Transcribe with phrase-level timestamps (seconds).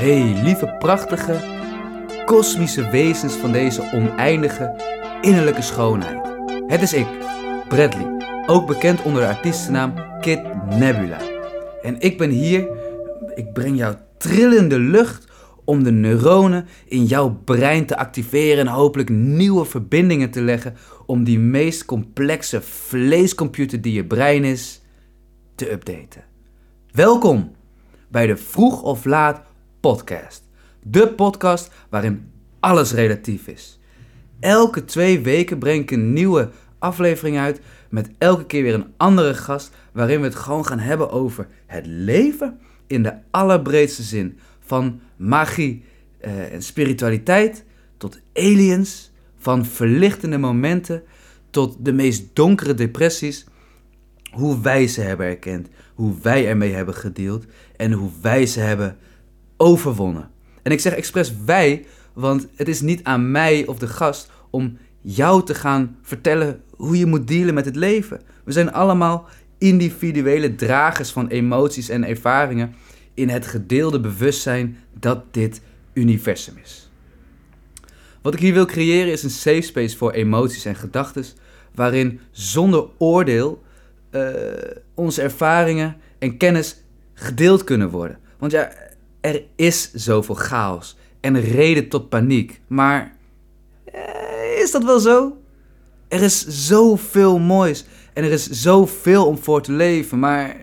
[0.00, 1.40] Hey, lieve prachtige,
[2.24, 4.82] kosmische wezens van deze oneindige
[5.20, 6.20] innerlijke schoonheid.
[6.66, 7.06] Het is ik,
[7.68, 8.06] Bradley,
[8.46, 10.40] ook bekend onder de artiestennaam Kid
[10.78, 11.18] Nebula.
[11.82, 12.68] En ik ben hier,
[13.34, 15.26] ik breng jou trillende lucht
[15.64, 20.76] om de neuronen in jouw brein te activeren en hopelijk nieuwe verbindingen te leggen
[21.06, 24.82] om die meest complexe vleescomputer die je brein is
[25.54, 26.24] te updaten.
[26.90, 27.52] Welkom
[28.08, 29.48] bij de Vroeg of Laat
[29.80, 30.48] podcast.
[30.82, 33.78] De podcast waarin alles relatief is.
[34.40, 39.34] Elke twee weken breng ik een nieuwe aflevering uit met elke keer weer een andere
[39.34, 44.38] gast waarin we het gewoon gaan hebben over het leven in de allerbreedste zin.
[44.60, 45.84] Van magie
[46.20, 47.64] eh, en spiritualiteit
[47.96, 51.02] tot aliens, van verlichtende momenten
[51.50, 53.46] tot de meest donkere depressies.
[54.30, 57.44] Hoe wij ze hebben erkend, hoe wij ermee hebben gedeeld
[57.76, 58.96] en hoe wij ze hebben
[59.60, 60.30] overwonnen.
[60.62, 64.78] En ik zeg expres wij, want het is niet aan mij of de gast om
[65.00, 68.20] jou te gaan vertellen hoe je moet dealen met het leven.
[68.44, 72.74] We zijn allemaal individuele dragers van emoties en ervaringen
[73.14, 75.60] in het gedeelde bewustzijn dat dit
[75.92, 76.90] universum is.
[78.22, 81.24] Wat ik hier wil creëren is een safe space voor emoties en gedachten,
[81.74, 83.62] waarin zonder oordeel
[84.10, 84.22] uh,
[84.94, 86.82] onze ervaringen en kennis
[87.14, 88.18] gedeeld kunnen worden.
[88.38, 88.72] Want ja,
[89.20, 92.60] er is zoveel chaos en reden tot paniek.
[92.66, 93.16] Maar
[93.84, 95.36] eh, is dat wel zo?
[96.08, 100.18] Er is zoveel moois en er is zoveel om voor te leven.
[100.18, 100.56] Maar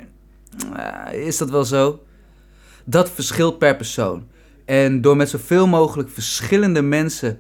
[0.76, 2.00] eh, is dat wel zo?
[2.86, 4.28] Dat verschilt per persoon.
[4.66, 7.40] En door met zoveel mogelijk verschillende mensen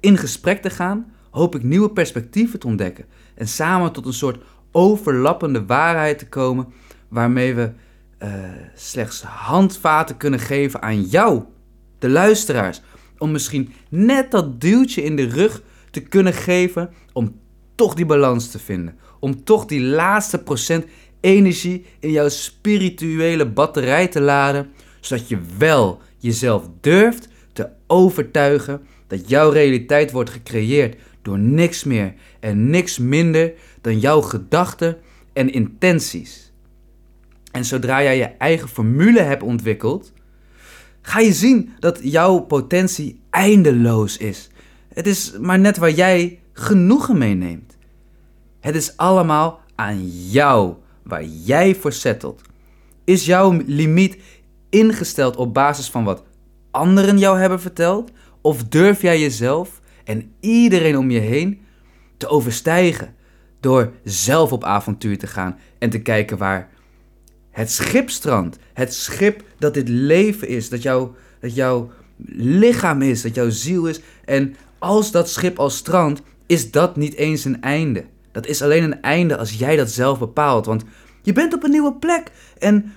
[0.00, 3.04] in gesprek te gaan, hoop ik nieuwe perspectieven te ontdekken.
[3.34, 6.66] En samen tot een soort overlappende waarheid te komen
[7.08, 7.72] waarmee we
[8.22, 8.28] uh,
[8.74, 11.42] slechts handvaten kunnen geven aan jou,
[11.98, 12.80] de luisteraars.
[13.18, 17.36] Om misschien net dat duwtje in de rug te kunnen geven om
[17.74, 18.96] toch die balans te vinden.
[19.20, 20.84] Om toch die laatste procent
[21.20, 29.28] energie in jouw spirituele batterij te laden, zodat je wel jezelf durft te overtuigen dat
[29.28, 34.96] jouw realiteit wordt gecreëerd door niks meer en niks minder dan jouw gedachten
[35.32, 36.49] en intenties.
[37.50, 40.12] En zodra jij je eigen formule hebt ontwikkeld,
[41.02, 44.50] ga je zien dat jouw potentie eindeloos is.
[44.94, 47.76] Het is maar net waar jij genoegen meeneemt.
[48.60, 52.42] Het is allemaal aan jou waar jij voor settelt.
[53.04, 54.18] Is jouw limiet
[54.68, 56.22] ingesteld op basis van wat
[56.70, 58.10] anderen jou hebben verteld?
[58.40, 61.60] Of durf jij jezelf en iedereen om je heen
[62.16, 63.14] te overstijgen
[63.60, 66.68] door zelf op avontuur te gaan en te kijken waar
[67.50, 68.58] het schip strandt.
[68.72, 71.08] Het schip dat dit leven is, dat, jou,
[71.40, 71.90] dat jouw
[72.36, 74.00] lichaam is, dat jouw ziel is.
[74.24, 78.04] En als dat schip al strandt, is dat niet eens een einde.
[78.32, 80.66] Dat is alleen een einde als jij dat zelf bepaalt.
[80.66, 80.84] Want
[81.22, 82.92] je bent op een nieuwe plek en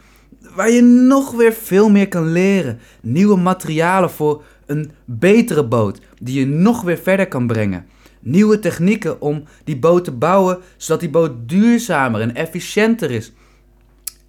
[0.56, 2.80] waar je nog weer veel meer kan leren.
[3.02, 7.86] Nieuwe materialen voor een betere boot die je nog weer verder kan brengen.
[8.20, 13.32] Nieuwe technieken om die boot te bouwen zodat die boot duurzamer en efficiënter is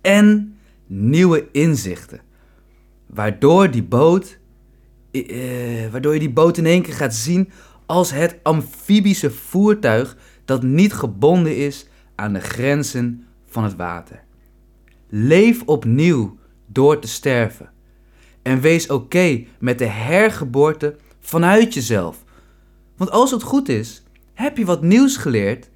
[0.05, 0.57] en
[0.87, 2.21] nieuwe inzichten.
[3.07, 4.39] Waardoor die boot,
[5.13, 7.51] uh, waardoor je die boot in één keer gaat zien
[7.87, 14.25] als het amfibische voertuig dat niet gebonden is aan de grenzen van het water.
[15.09, 17.71] Leef opnieuw door te sterven.
[18.43, 22.25] En wees oké met de hergeboorte vanuit jezelf.
[22.97, 24.03] Want als het goed is,
[24.35, 25.71] heb je wat nieuws geleerd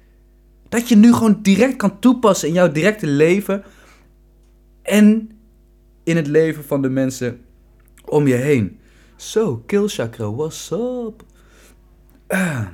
[0.69, 3.63] dat je nu gewoon direct kan toepassen in jouw directe leven
[4.81, 5.31] en
[6.03, 7.41] in het leven van de mensen
[8.05, 8.79] om je heen.
[9.15, 11.23] Zo, kill chakra, what's up?
[12.27, 12.67] Uh,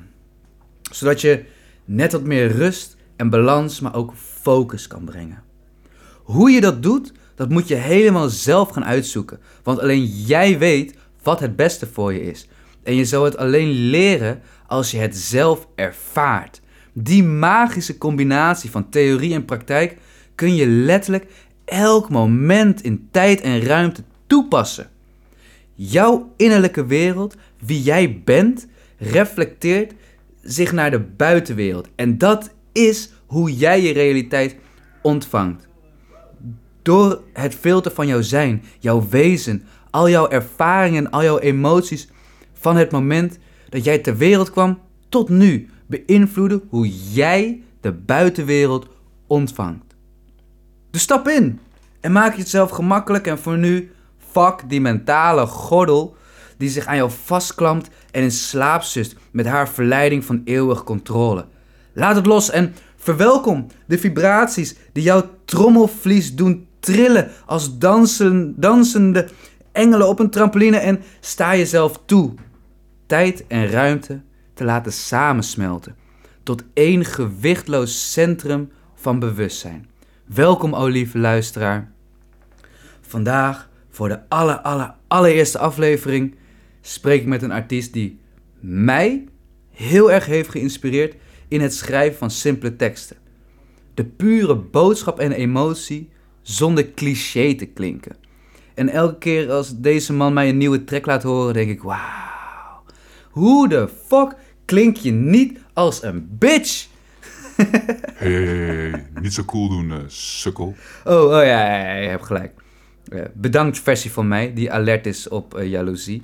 [0.91, 1.45] zodat je
[1.85, 5.43] net wat meer rust en balans, maar ook focus kan brengen.
[6.23, 9.39] Hoe je dat doet, dat moet je helemaal zelf gaan uitzoeken.
[9.63, 12.47] Want alleen jij weet wat het beste voor je is.
[12.83, 16.61] En je zal het alleen leren als je het zelf ervaart.
[16.93, 19.97] Die magische combinatie van theorie en praktijk
[20.35, 21.27] kun je letterlijk
[21.65, 24.89] elk moment in tijd en ruimte toepassen.
[25.73, 27.35] Jouw innerlijke wereld,
[27.65, 28.67] wie jij bent,
[28.97, 29.93] reflecteert
[30.41, 31.87] zich naar de buitenwereld.
[31.95, 34.55] En dat is hoe jij je realiteit
[35.01, 35.67] ontvangt.
[36.81, 42.07] Door het filter van jouw zijn, jouw wezen, al jouw ervaringen, al jouw emoties
[42.53, 43.37] van het moment
[43.69, 44.79] dat jij ter wereld kwam
[45.09, 48.87] tot nu beïnvloeden hoe jij de buitenwereld
[49.27, 49.84] ontvangt.
[50.95, 51.59] Dus stap in
[52.01, 53.91] en maak je het zelf gemakkelijk en voor nu
[54.31, 56.15] fuck die mentale gordel
[56.57, 61.45] die zich aan jou vastklampt en in slaap zust met haar verleiding van eeuwige controle.
[61.93, 69.27] Laat het los en verwelkom de vibraties die jouw trommelvlies doen trillen als dansen, dansende
[69.71, 72.33] engelen op een trampoline en sta jezelf toe.
[73.05, 74.21] Tijd en ruimte
[74.53, 75.95] te laten samensmelten
[76.43, 79.93] tot één gewichtloos centrum van bewustzijn.
[80.25, 81.91] Welkom, o lieve luisteraar.
[83.01, 86.35] Vandaag, voor de aller, aller, allereerste aflevering,
[86.81, 88.19] spreek ik met een artiest die
[88.59, 89.25] mij
[89.71, 91.15] heel erg heeft geïnspireerd
[91.47, 93.17] in het schrijven van simpele teksten.
[93.93, 96.09] De pure boodschap en emotie
[96.41, 98.15] zonder cliché te klinken.
[98.73, 102.83] En elke keer als deze man mij een nieuwe track laat horen, denk ik: wauw,
[103.29, 104.35] hoe de fuck
[104.65, 106.87] klink je niet als een bitch?
[108.15, 110.75] Hey, niet zo cool doen, uh, sukkel.
[111.05, 112.53] Oh, oh ja, ja, je hebt gelijk.
[113.09, 116.23] Uh, bedankt versie van mij die alert is op uh, jaloezie.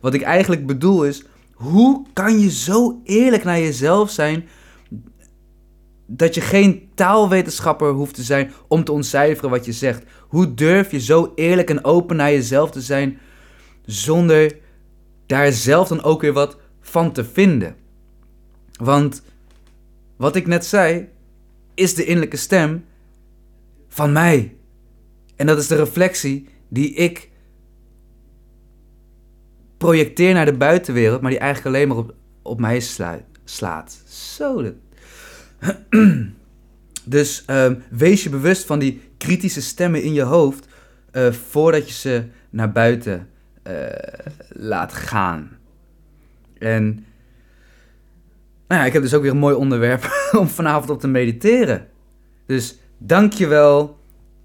[0.00, 4.48] Wat ik eigenlijk bedoel is, hoe kan je zo eerlijk naar jezelf zijn
[6.06, 10.02] dat je geen taalwetenschapper hoeft te zijn om te ontcijferen wat je zegt?
[10.28, 13.18] Hoe durf je zo eerlijk en open naar jezelf te zijn
[13.84, 14.56] zonder
[15.26, 17.76] daar zelf dan ook weer wat van te vinden?
[18.76, 19.22] Want
[20.18, 21.08] wat ik net zei,
[21.74, 22.84] is de innerlijke stem
[23.88, 24.56] van mij.
[25.36, 27.30] En dat is de reflectie die ik
[29.76, 32.80] projecteer naar de buitenwereld, maar die eigenlijk alleen maar op, op mij
[33.44, 34.02] slaat.
[34.08, 34.72] Zo.
[37.04, 40.66] Dus um, wees je bewust van die kritische stemmen in je hoofd
[41.12, 43.28] uh, voordat je ze naar buiten
[43.68, 43.86] uh,
[44.48, 45.58] laat gaan.
[46.58, 47.04] En
[48.68, 50.10] nou ja, ik heb dus ook weer een mooi onderwerp
[50.40, 51.86] om vanavond op te mediteren.
[52.46, 53.98] Dus dankjewel,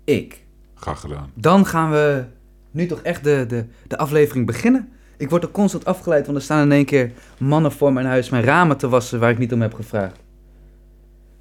[0.04, 0.44] ik.
[0.74, 1.32] Graag gedaan.
[1.34, 2.24] Dan gaan we
[2.72, 4.90] nu toch echt de, de, de aflevering beginnen.
[5.18, 8.30] Ik word er constant afgeleid, want er staan in één keer mannen voor mijn huis
[8.30, 10.20] mijn ramen te wassen waar ik niet om heb gevraagd.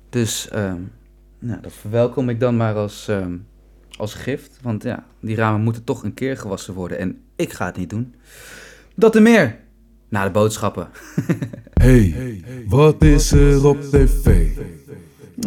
[0.08, 0.92] Dus um,
[1.38, 3.46] nou, dat verwelkom ik dan maar als, um,
[3.96, 4.58] als gift.
[4.62, 6.98] Want ja, die ramen moeten toch een keer gewassen worden.
[6.98, 8.14] En ik ga het niet doen.
[8.94, 9.58] Dat en meer.
[10.12, 10.88] Na de boodschappen.
[11.82, 12.14] hey,
[12.68, 14.46] wat is er op tv?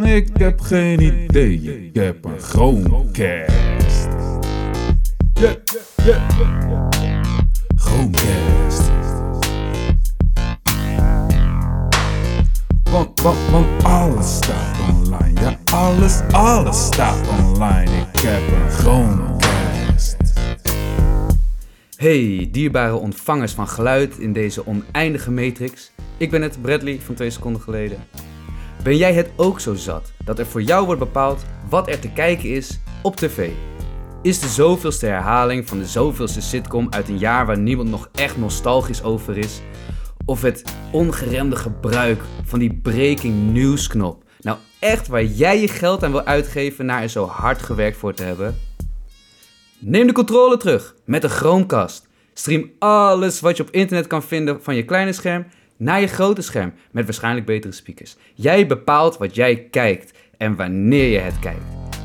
[0.03, 1.87] Ik heb geen idee.
[1.87, 4.07] Ik heb een Chromecast.
[5.33, 5.55] Yeah,
[6.03, 6.89] yeah, yeah.
[7.75, 8.89] Chromecast.
[12.91, 15.41] Want, want alles staat online.
[15.41, 17.91] Ja, alles, alles staat online.
[18.13, 19.34] Ik heb een Chromecast.
[21.95, 25.91] Hey, dierbare ontvangers van geluid in deze oneindige matrix.
[26.17, 28.03] Ik ben het Bradley van twee seconden geleden.
[28.83, 32.11] Ben jij het ook zo zat dat er voor jou wordt bepaald wat er te
[32.11, 33.49] kijken is op tv?
[34.21, 38.37] Is de zoveelste herhaling van de zoveelste sitcom uit een jaar waar niemand nog echt
[38.37, 39.61] nostalgisch over is?
[40.25, 44.23] Of het ongeremde gebruik van die breaking news knop?
[44.39, 48.13] Nou echt waar jij je geld aan wil uitgeven na er zo hard gewerkt voor
[48.13, 48.64] te hebben?
[49.87, 52.07] Neem de controle terug met een Chromecast.
[52.33, 55.45] Stream alles wat je op internet kan vinden van je kleine scherm
[55.77, 58.15] naar je grote scherm met waarschijnlijk betere speakers.
[58.33, 61.63] Jij bepaalt wat jij kijkt en wanneer je het kijkt.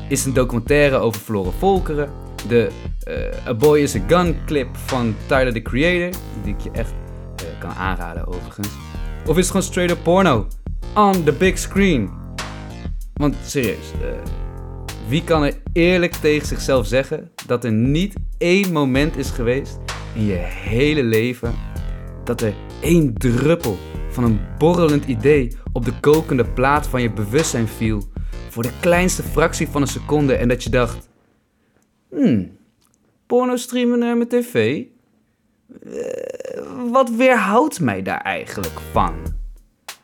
[0.09, 2.11] Is een documentaire over verloren volkeren?
[2.47, 2.69] De
[3.07, 6.93] uh, A Boy is a Gun clip van Tyler the Creator, die ik je echt
[7.43, 8.69] uh, kan aanraden overigens.
[9.25, 10.47] Of is het gewoon straight up porno?
[10.95, 12.09] On the big screen.
[13.13, 14.07] Want serieus, uh,
[15.07, 19.79] wie kan er eerlijk tegen zichzelf zeggen dat er niet één moment is geweest
[20.15, 21.53] in je hele leven
[22.23, 23.77] dat er één druppel
[24.09, 28.03] van een borrelend idee op de kokende plaat van je bewustzijn viel
[28.49, 31.09] voor de kleinste fractie van een seconde en dat je dacht:
[32.09, 32.57] hmm,
[33.25, 34.83] porno streamen naar mijn tv?
[35.83, 35.93] Uh,
[36.91, 39.13] wat weerhoudt mij daar eigenlijk van?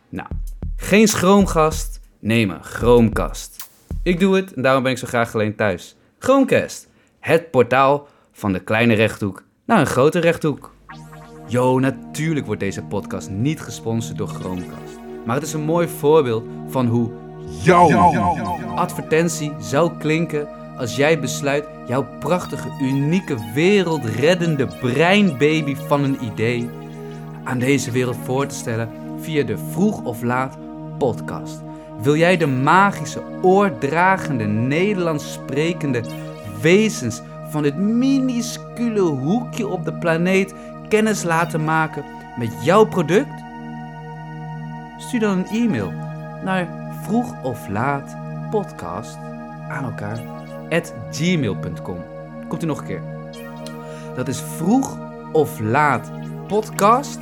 [0.09, 0.29] Nou,
[0.75, 3.69] geen schroomgast, neem een.
[4.03, 5.95] Ik doe het en daarom ben ik zo graag alleen thuis.
[6.19, 6.87] Chromecast,
[7.19, 10.73] het portaal van de kleine rechthoek naar een grote rechthoek.
[11.47, 14.99] Yo, natuurlijk wordt deze podcast niet gesponsord door Chromecast.
[15.25, 17.11] Maar het is een mooi voorbeeld van hoe
[17.63, 17.91] jouw
[18.75, 20.47] advertentie zou klinken
[20.77, 26.69] als jij besluit jouw prachtige, unieke, wereldreddende breinbaby van een idee
[27.43, 30.57] aan deze wereld voor te stellen via de vroeg of laat
[30.97, 31.61] podcast.
[32.01, 36.01] Wil jij de magische, oordragende, Nederlands sprekende
[36.61, 40.53] wezens van dit minuscule hoekje op de planeet
[40.89, 42.03] kennis laten maken
[42.37, 43.43] met jouw product?
[44.97, 45.91] Stuur dan een e-mail
[46.43, 46.67] naar
[47.03, 48.17] vroeg of laat
[48.49, 49.17] podcast
[49.69, 50.19] aan elkaar
[50.69, 51.97] at gmail.com.
[52.47, 53.01] Komt u nog een keer.
[54.15, 54.97] Dat is vroeg
[55.31, 56.11] of laat
[56.47, 57.19] podcast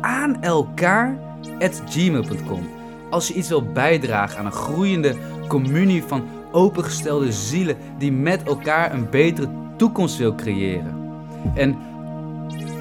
[0.00, 1.16] aan elkaar
[1.58, 2.68] at gmail.com.
[3.10, 5.14] Als je iets wilt bijdragen aan een groeiende
[5.48, 11.02] communie van opengestelde zielen die met elkaar een betere toekomst wil creëren.
[11.54, 11.76] En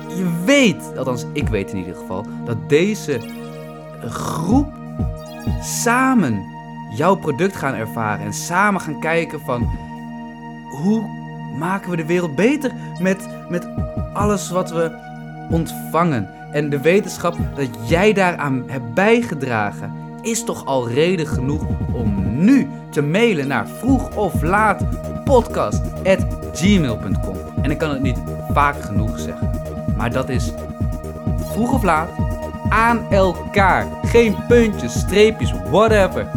[0.07, 3.19] je weet, althans ik weet in ieder geval, dat deze
[4.07, 4.73] groep
[5.61, 6.43] samen
[6.95, 9.69] jouw product gaan ervaren en samen gaan kijken van
[10.69, 11.03] hoe
[11.57, 13.67] maken we de wereld beter met, met
[14.13, 14.91] alles wat we
[15.49, 16.29] ontvangen.
[16.51, 22.67] En de wetenschap dat jij daaraan hebt bijgedragen is toch al reden genoeg om nu
[22.91, 24.85] te mailen naar vroeg of laat
[25.23, 27.37] podcast@gmail.com.
[27.61, 28.17] En ik kan het niet
[28.53, 29.51] vaak genoeg zeggen,
[29.97, 30.51] maar dat is
[31.37, 32.09] vroeg of laat
[32.69, 33.87] aan elkaar.
[34.03, 36.29] Geen puntjes, streepjes, whatever.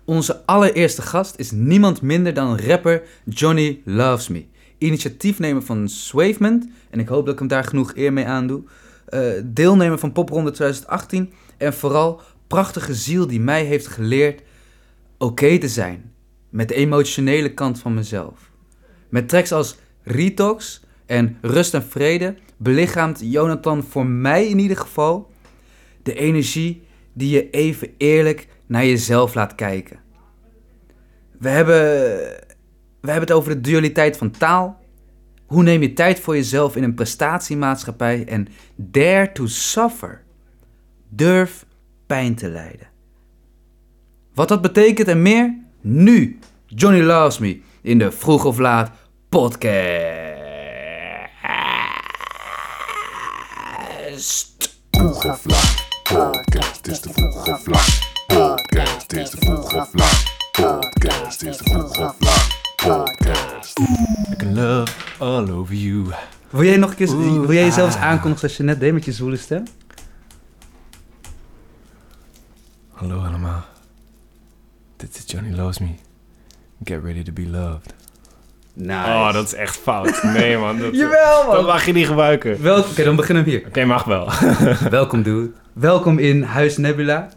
[0.06, 4.46] Onze allereerste gast is niemand minder dan rapper Johnny Loves Me.
[4.78, 8.64] Initiatiefnemer van Swavement, en ik hoop dat ik hem daar genoeg eer mee aandoe.
[9.06, 14.42] Eh, deelnemer van Popronde 2018 en vooral prachtige ziel die mij heeft geleerd
[15.18, 16.14] oké te zijn
[16.50, 18.52] met de emotionele kant van mezelf.
[19.10, 25.32] Met tracks als Retox en Rust en Vrede belichaamt Jonathan voor mij in ieder geval
[26.04, 26.84] de energie
[27.14, 30.00] die je even eerlijk naar jezelf laat kijken.
[31.38, 31.76] We hebben,
[33.02, 34.81] we hebben het over de dualiteit van taal.
[35.52, 40.24] Hoe neem je tijd voor jezelf in een prestatiemaatschappij en dare to suffer.
[41.10, 41.66] Durf
[42.06, 42.88] pijn te lijden.
[44.34, 45.58] Wat dat betekent en meer?
[45.82, 48.92] Nu, Johnny Loves Me in de Vroeg of Laat
[49.30, 49.80] podcast.
[54.92, 58.00] Vroeg of laat, podcast is de vroeg of laat.
[58.28, 60.24] Podcast is de vroeg of laat.
[60.52, 62.61] Podcast is de vroeg of laat.
[62.82, 63.80] Podcast.
[64.32, 66.06] I can love all over you.
[66.50, 68.04] Wil jij nog een keer, Oeh, wil jij jezelf eens ah.
[68.04, 69.64] aankondigen zoals je net deed met je zwoele stem?
[72.90, 73.66] Hallo allemaal.
[74.98, 75.90] Dit is Johnny Loves Me.
[76.84, 77.94] Get ready to be loved.
[78.74, 79.10] Nice.
[79.10, 80.24] Oh, dat is echt fout.
[80.24, 80.80] Nee man.
[80.80, 81.56] Dat, Jawel man.
[81.56, 82.62] Dat mag je niet gebruiken.
[82.62, 83.64] Wel, Oké, dan beginnen we hier.
[83.68, 84.30] Oké, mag wel.
[84.90, 85.52] Welkom dude.
[85.74, 87.30] Welkom in Huis Nebula.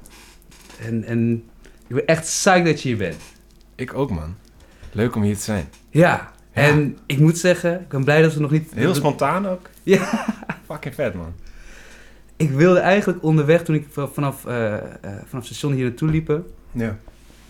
[0.80, 1.44] En, en
[1.86, 3.22] ik ben echt psyched dat je hier bent.
[3.74, 4.42] ik ook man.
[4.94, 5.68] Leuk om hier te zijn.
[5.90, 6.32] Ja.
[6.52, 8.70] En ik moet zeggen, ik ben blij dat we nog niet...
[8.74, 9.68] Heel spontaan ook.
[9.82, 10.26] Ja.
[10.66, 11.32] Fucking vet man.
[12.36, 16.46] Ik wilde eigenlijk onderweg, toen ik vanaf, eh, eh, vanaf het station hier naartoe liepen,
[16.72, 16.96] Ja.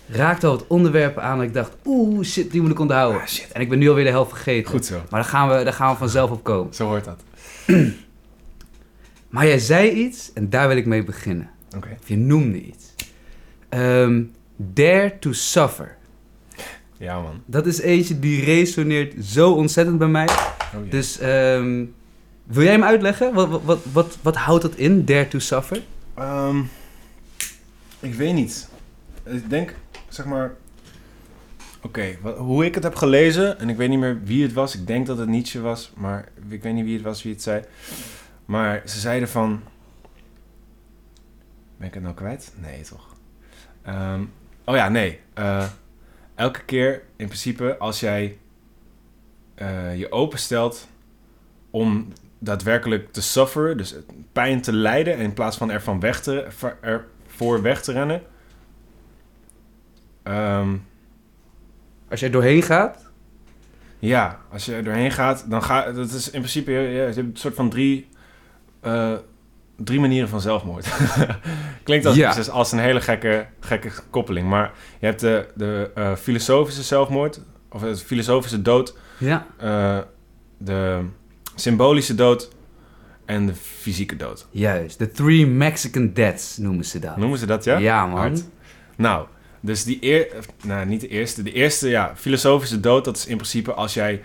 [0.09, 3.21] raakte al wat onderwerpen aan dat ik dacht, oeh, shit, die moet ik onthouden.
[3.21, 3.53] Ah, shit.
[3.53, 4.71] En ik ben nu alweer de helft vergeten.
[4.71, 4.95] Goed zo.
[4.95, 6.75] Maar daar gaan, we, daar gaan we vanzelf op komen.
[6.75, 7.23] Zo hoort dat.
[9.29, 11.51] Maar jij zei iets en daar wil ik mee beginnen.
[11.77, 11.89] Oké.
[12.03, 12.95] Of je noemde iets.
[13.69, 14.23] Ehm,
[14.57, 15.97] dare to suffer.
[16.97, 17.43] Ja man.
[17.47, 20.29] Dat is eentje die resoneert zo ontzettend bij mij.
[20.29, 20.91] Oh.
[20.91, 21.85] Dus ehm,
[22.45, 23.35] wil jij hem uitleggen?
[23.35, 25.83] Wat, wat, wat, wat, houdt dat in, dare to suffer?
[26.15, 26.63] Ehm,
[28.01, 28.69] ik weet niet.
[29.25, 29.75] Ik denk,
[30.09, 30.55] zeg maar...
[31.83, 34.75] Oké, hoe ik het heb gelezen, en ik weet niet meer wie het was.
[34.75, 37.43] Ik denk dat het Nietzsche was, maar ik weet niet wie het was wie het
[37.43, 37.63] zei.
[38.45, 39.63] Maar ze zeiden van...
[41.77, 42.53] Ben ik het nou kwijt?
[42.57, 43.15] Nee, toch?
[43.83, 44.23] Ehm,
[44.65, 45.21] oh ja, nee.
[45.35, 45.67] Eh,
[46.35, 48.38] elke keer, in principe, als jij
[49.55, 50.88] eh, je openstelt
[51.71, 53.95] om daadwerkelijk te sufferen, dus
[54.33, 56.47] pijn te lijden, in plaats van ervan weg te,
[56.81, 58.23] ervoor weg te rennen.
[60.23, 60.76] Ehm,
[62.09, 63.11] Als jij doorheen gaat,
[63.99, 67.17] ja, als je er doorheen gaat, dan ga dat is in principe ja, je hebt
[67.17, 68.09] een soort van drie,
[68.81, 69.12] eh,
[69.76, 70.87] drie manieren van zelfmoord.
[71.83, 72.35] Klinkt als, Ja.
[72.52, 77.40] als een hele gekke, gekke koppeling, maar je hebt de, de eh, filosofische zelfmoord,
[77.71, 79.47] of de filosofische dood, ja.
[79.59, 79.99] eh,
[80.59, 81.00] de
[81.54, 82.50] symbolische dood
[83.25, 84.47] en de fysieke dood.
[84.50, 87.16] Juist, de Three Mexican Deaths noemen ze dat.
[87.16, 87.78] Noemen ze dat, ja?
[87.78, 88.19] Ja, man.
[88.19, 88.45] Hard.
[88.97, 89.26] Nou,
[89.61, 90.28] dus die eer,
[90.64, 94.23] nou niet de eerste, de eerste, ja, filosofische dood, dat is in principe als jij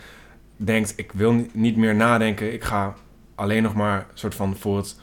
[0.58, 2.94] denkt, ik wil ni- niet meer nadenken, ik ga
[3.36, 5.00] alleen nog maar soort van voor het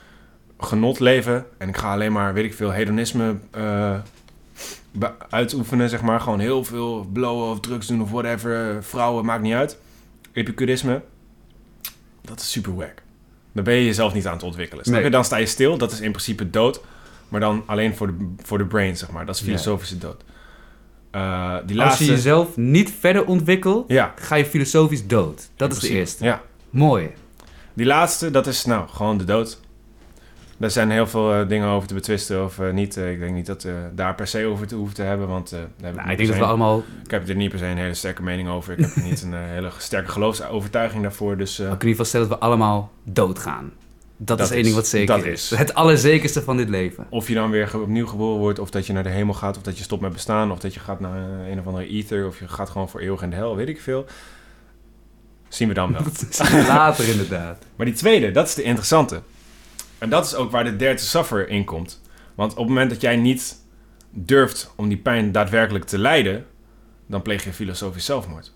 [0.59, 3.99] genot leven en ik ga alleen maar, weet ik veel, hedonisme eh,
[5.29, 9.55] uitoefenen, zeg maar, gewoon heel veel blowen of drugs doen of whatever, vrouwen, maakt niet
[9.55, 9.79] uit.
[10.33, 11.03] Epicurisme,
[12.21, 13.03] dat is super wack.
[13.53, 14.85] Dan ben je jezelf niet aan het ontwikkelen.
[14.85, 15.03] Snap je?
[15.03, 15.11] Nee.
[15.11, 16.81] Dan sta je stil, dat is in principe dood.
[17.29, 19.27] Maar dan alleen voor de, voor de brain, zeg maar.
[19.27, 20.25] Dat is filosofische dood.
[21.11, 22.05] Eh, die Als laatste...
[22.05, 24.13] je jezelf niet verder ontwikkelt, Ja.
[24.17, 25.49] ga je filosofisch dood.
[25.57, 26.25] Dat is de eerste.
[26.25, 26.43] Ja.
[26.71, 27.11] Mooi.
[27.75, 29.61] Die laatste, dat is nou gewoon de dood.
[30.57, 32.97] Daar zijn heel veel eh, dingen over te betwisten of eh, niet.
[32.97, 35.51] Eh, ik denk niet dat we daar per se over te hoeven te hebben, want
[35.51, 36.85] daar heb ik, Nou, ik denk dat we allemaal...
[37.05, 38.79] ik heb er niet per se een hele sterke mening over.
[38.79, 41.37] Ik heb niet een hele sterke geloofsovertuiging daarvoor.
[41.37, 43.73] Dus Ik kan in ieder geval stellen dat we allemaal doodgaan.
[44.17, 45.53] Dat, Dat is één ding wat zeker dat is.
[45.53, 45.59] is.
[45.59, 47.07] Het allerzekerste van dit leven.
[47.09, 49.63] of je dan weer opnieuw geboren wordt, of dat je naar de hemel gaat, of
[49.63, 52.39] dat je stopt met bestaan, of dat je gaat naar een of andere ether, of
[52.39, 54.05] je gaat gewoon voor eeuwig in de hel, weet ik veel.
[55.49, 56.03] Zien we dan wel.
[56.21, 57.65] Dat zien we later inderdaad.
[57.77, 59.21] Maar die tweede, dat is de interessante.
[59.99, 62.03] En dat is ook waar de to suffer in komt.
[62.35, 63.57] Want op het moment dat jij niet
[64.11, 66.47] durft om die pijn daadwerkelijk te lijden,
[67.07, 68.53] dan pleeg je filosofisch zelfmoord.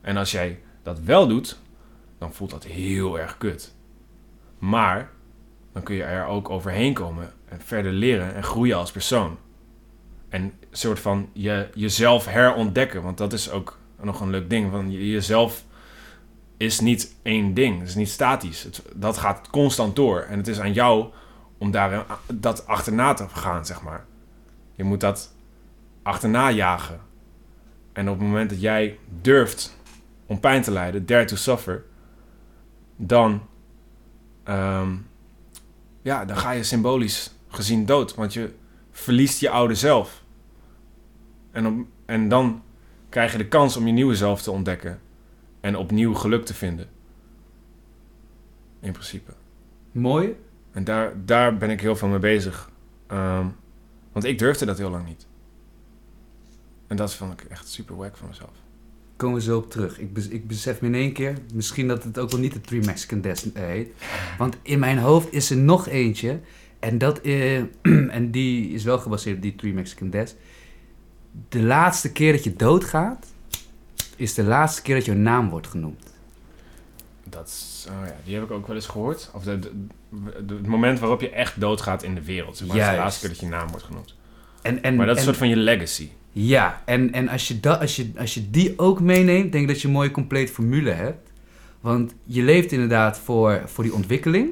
[0.00, 1.58] En als jij dat wel doet,
[2.18, 3.74] dan voelt dat heel erg kut.
[4.58, 5.10] Maar
[5.72, 9.38] dan kun je er ook overheen komen en verder leren en groeien als persoon.
[10.28, 13.02] En een soort van je, jezelf herontdekken.
[13.02, 14.70] Want dat is ook nog een leuk ding.
[14.70, 15.64] Van je- jezelf
[16.60, 17.78] is niet één ding.
[17.78, 18.62] Het is niet statisch.
[18.62, 20.20] Het, dat gaat constant door.
[20.20, 21.06] En het is aan jou
[21.58, 22.00] om daar eh,
[22.34, 24.04] dat achterna te gaan, zeg maar.
[24.74, 25.34] Je moet dat
[26.02, 27.00] achterna jagen.
[27.92, 29.76] En op het moment dat jij durft
[30.26, 31.84] om pijn te lijden, dare to suffer,
[32.96, 33.42] dan,
[34.44, 34.96] ehm,
[36.02, 38.14] ja, dan ga je symbolisch gezien dood.
[38.14, 38.54] Want je
[38.90, 40.22] verliest je oude zelf.
[41.50, 42.62] En, en dan
[43.08, 45.00] krijg je de kans om je nieuwe zelf te ontdekken.
[45.60, 46.88] En opnieuw geluk te vinden.
[48.80, 49.32] In principe.
[49.92, 50.36] Mooi.
[50.72, 52.70] En daar, daar ben ik heel veel mee bezig.
[53.06, 53.46] Ehm,
[54.12, 55.26] want ik durfde dat heel lang niet.
[56.86, 58.50] En dat vond ik echt super wack van mezelf.
[59.16, 59.98] Komen we zo op terug.
[59.98, 62.60] Ik, bes- ik besef me in één keer, misschien dat het ook wel niet de
[62.60, 63.92] Three Mexican Deaths eh, heet.
[64.38, 66.40] Want in mijn hoofd is er nog eentje.
[66.78, 67.56] En, dat, eh,
[68.16, 70.34] en die is wel gebaseerd op die Three Mexican Deaths.
[71.48, 73.26] De laatste keer dat je doodgaat,
[74.20, 76.12] is de laatste keer dat jouw naam wordt genoemd.
[77.24, 79.30] Dat is, oh ja, die heb ik ook wel eens gehoord.
[79.34, 82.56] Of het moment waarop je echt doodgaat in de wereld.
[82.56, 84.14] Zeg maar, dat is de laatste keer dat je naam wordt genoemd.
[84.62, 86.08] En, en, Maar dat is en- een soort van je legacy.
[86.32, 89.70] Ja, en, en als, je dat, als, je, als je die ook meeneemt, denk ik
[89.70, 91.30] dat je een mooie compleet formule hebt.
[91.80, 94.50] Want je leeft inderdaad voor, voor die ontwikkeling.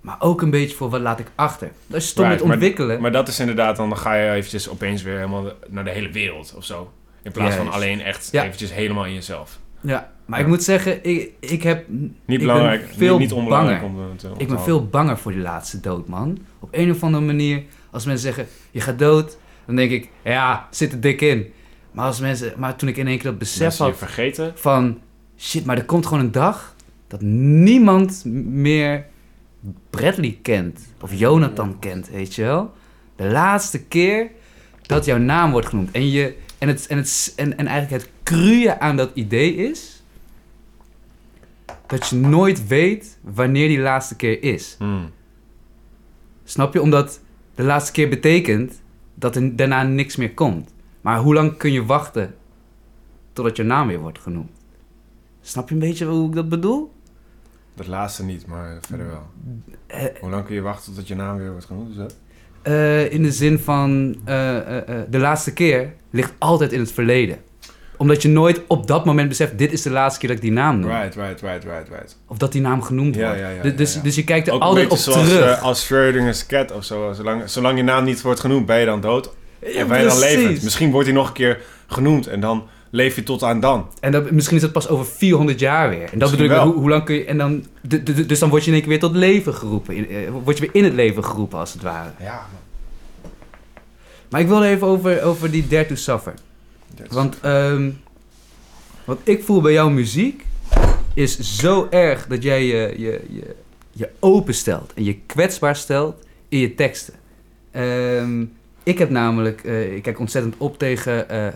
[0.00, 1.70] Maar ook een beetje voor wat laat ik achter.
[1.86, 3.00] Je stopt Right, met ontwikkelen.
[3.00, 6.54] Maar dat is inderdaad, dan ga je eventjes opeens weer helemaal naar de hele wereld
[6.56, 6.92] of zo.
[7.22, 8.44] In plaats van alleen echt Ja.
[8.44, 9.58] eventjes helemaal in jezelf.
[9.80, 10.44] ja, maar Ja.
[10.44, 11.84] ik moet zeggen, ik, ik heb...
[12.24, 14.08] Niet belangrijk, veel niet, niet onbelangrijk banger.
[14.10, 16.38] om, te- om te Ik ben veel banger voor die laatste dood, man.
[16.58, 20.66] Op een of andere manier, als mensen zeggen, je gaat dood, dan denk ik, ja,
[20.70, 21.52] zit er dik in.
[21.92, 24.52] Maar, als mensen, maar toen ik in één keer dat besef had vergeten.
[24.54, 24.98] van,
[25.38, 26.74] shit, maar er komt gewoon een dag
[27.08, 29.06] dat niemand meer
[29.90, 30.80] Bradley kent.
[31.00, 32.72] Of Jonathan kent, weet je wel.
[33.16, 34.30] De laatste keer
[34.82, 35.90] dat jouw naam wordt genoemd.
[35.90, 40.02] En, je, en, het, en, het, en, en eigenlijk het cruie aan dat idee is...
[41.86, 44.76] dat je nooit weet wanneer die laatste keer is.
[44.78, 45.10] Hmm.
[46.44, 46.82] Snap je?
[46.82, 47.20] Omdat
[47.54, 48.80] de laatste keer betekent
[49.14, 50.74] dat er daarna niks meer komt.
[51.00, 52.34] Maar hoe lang kun je wachten
[53.32, 54.50] totdat je naam weer wordt genoemd?
[55.40, 56.92] Snap je een beetje hoe ik dat bedoel?
[57.74, 59.26] Dat laatste niet, maar verder wel.
[59.86, 62.14] Eh, Hoe lang kun je wachten tot je naam weer wordt genoemd?
[62.62, 64.64] Eh, in de zin van eh,
[65.08, 67.36] de laatste keer ligt altijd in het verleden.
[67.96, 70.52] Omdat je nooit op dat moment beseft, dit is de laatste keer dat ik die
[70.52, 70.90] naam noem.
[70.90, 72.16] Right, right, right, right, right.
[72.26, 73.38] Of dat die naam genoemd wordt.
[73.38, 75.56] ja, ja, Dus- dus, dus je kijkt er Ook altijd op zoals terug.
[75.56, 77.12] eh, als Schrödinger's cat of zo.
[77.12, 79.26] Zolang, zolang je naam niet wordt genoemd, ben je dan dood.
[79.26, 80.62] Of ben je dan levend.
[80.62, 83.86] Misschien wordt hij nog een keer genoemd en dan leef je tot aan dan.
[84.00, 85.98] En dat, misschien is dat pas over 400 jaar weer.
[86.12, 87.24] En dat Misschien bedoel ik, hoe, hoe lang kun je...
[87.24, 87.64] En dan,
[88.26, 89.94] dus dan word je in één keer weer tot leven geroepen.
[89.94, 92.10] In- eh, word je weer in het leven geroepen, als het ware.
[92.20, 92.46] Ja,
[94.32, 96.34] Maar ik wil even over, over die Dare to Suffer.
[97.08, 97.90] Want ehm,
[99.04, 100.46] wat ik voel bij jouw muziek
[101.14, 103.54] is zo erg dat jij je, je, je,
[103.90, 107.14] je openstelt en je kwetsbaar stelt in je teksten.
[107.70, 108.44] Ehm,
[108.82, 111.54] ik heb namelijk, eh, ik kijk ontzettend op tegen eh, eh,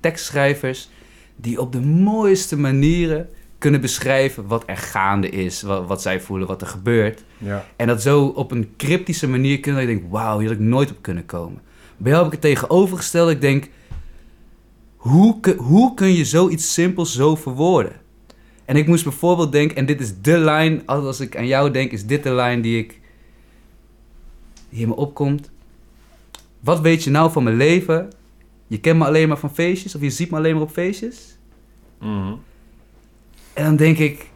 [0.00, 0.88] tekstschrijvers
[1.36, 6.46] die op de mooiste manieren kunnen beschrijven wat er gaande is, wat, wat zij voelen,
[6.46, 7.24] wat er gebeurt.
[7.38, 7.66] ja.
[7.76, 10.64] En dat zo op een cryptische manier kunnen dat je denkt, wauw, hier had ik
[10.64, 11.60] nooit op kunnen komen.
[11.96, 13.30] Bij jou heb ik het tegenovergesteld.
[13.30, 13.68] Ik denk,
[14.96, 17.92] hoe, kun- hoe kun je zoiets simpels zo verwoorden?
[18.64, 21.92] En ik moest bijvoorbeeld denken, en dit is de lijn, als ik aan jou denk,
[21.92, 23.00] is dit de lijn die ik,
[24.68, 25.50] die in me opkomt.
[26.60, 28.12] Wat weet je nou van mijn leven?
[28.66, 31.38] Je kent me alleen maar van feestjes, of je ziet me alleen maar op feestjes?
[32.00, 32.32] Mhm.
[33.52, 34.30] En dan denk ik,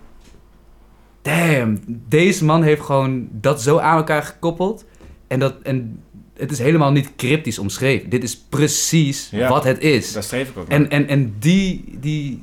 [1.22, 4.84] damn, deze man heeft gewoon dat zo aan elkaar gekoppeld.
[5.26, 6.02] En, dat, en
[6.40, 8.10] het is helemaal niet cryptisch omschreven.
[8.10, 9.48] Dit is precies Ja.
[9.48, 10.12] wat het is.
[10.12, 10.78] Daar streef ik ook naar.
[10.78, 12.40] En, en, en die, die,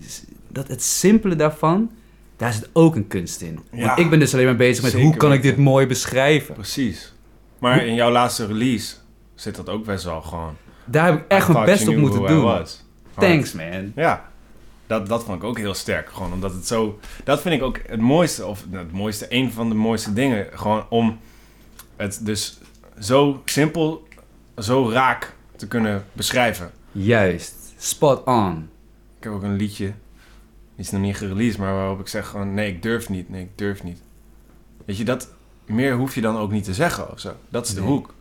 [0.47, 1.91] dat het simpele daarvan
[2.37, 3.59] daar zit ook een kunst in.
[3.71, 6.53] Want Ja, ik ben dus alleen maar bezig met hoe kan ik dit mooi beschrijven.
[6.53, 7.13] Precies.
[7.59, 8.95] Maar in jouw laatste release
[9.35, 10.55] zit dat ook best wel gewoon.
[10.85, 12.65] Daar heb ik echt mijn best op moeten doen.
[13.17, 13.91] Thanks man.
[13.95, 14.29] Ja,
[14.87, 16.09] dat, dat vond ik ook heel sterk.
[16.09, 16.99] Gewoon omdat het zo...
[17.23, 20.47] Dat vind ik ook het mooiste, of het mooiste, een van de mooiste dingen.
[20.53, 21.19] Gewoon om
[21.95, 22.57] het dus
[22.99, 24.07] zo simpel,
[24.57, 26.71] zo raak te kunnen beschrijven.
[26.91, 27.55] Juist.
[27.77, 28.69] Spot on.
[29.17, 32.53] Ik heb ook een liedje, die is nog niet gereleased, maar waarop ik zeg gewoon...
[32.53, 33.29] Nee, ik durf niet.
[33.29, 34.01] Nee, ik durf niet.
[34.85, 35.29] Weet je, dat...
[35.65, 37.33] Meer hoef je dan ook niet te zeggen of zo.
[37.49, 37.89] Dat is de Nee.
[37.89, 38.13] hoek.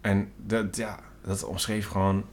[0.00, 2.24] En dat, ja, dat omschreef gewoon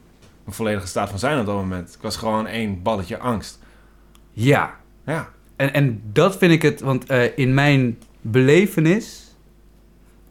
[0.45, 1.93] een volledige staat van zijn op dat moment.
[1.95, 3.59] Ik was gewoon één balletje angst.
[4.31, 4.75] Ja.
[5.05, 5.29] Ja.
[5.55, 9.26] En, en dat vind ik het, want eh, in mijn belevenis,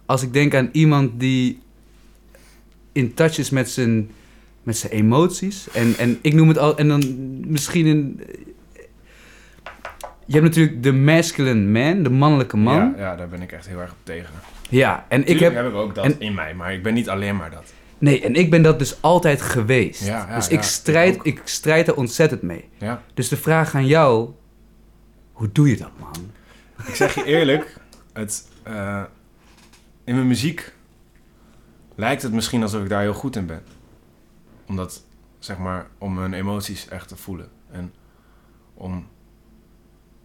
[0.06, 1.58] als ik denk aan iemand die
[2.92, 4.10] in touch is met zijn,
[4.62, 7.02] met zijn emoties, en, en ik noem het al, en dan
[7.50, 8.20] misschien een.
[10.26, 12.74] Je hebt natuurlijk de masculine man, de mannelijke man.
[12.76, 14.34] Ja, Ja, ja, daar ben ik echt heel erg op tegen.
[15.08, 15.54] en ik Ik heb.
[15.54, 17.72] heb ik ook dat en- in mij, maar ik ben niet alleen maar dat.
[17.98, 20.04] Nee, en ik ben dat dus altijd geweest.
[20.06, 22.64] Ja, ja, dus ja, ik, strijd, ik strijd er ontzettend mee.
[22.78, 23.02] Ja.
[23.14, 24.30] Dus de vraag aan jou:
[25.32, 26.30] hoe doe je dat, man?
[26.86, 27.76] Ik zeg je eerlijk,
[28.12, 29.02] het, eh,
[30.06, 30.72] in mijn muziek
[31.94, 33.62] lijkt het misschien alsof ik daar heel goed in ben.
[34.66, 35.04] Omdat,
[35.38, 37.48] zeg maar, om mijn emoties echt te voelen.
[37.70, 37.94] En
[38.74, 39.06] om een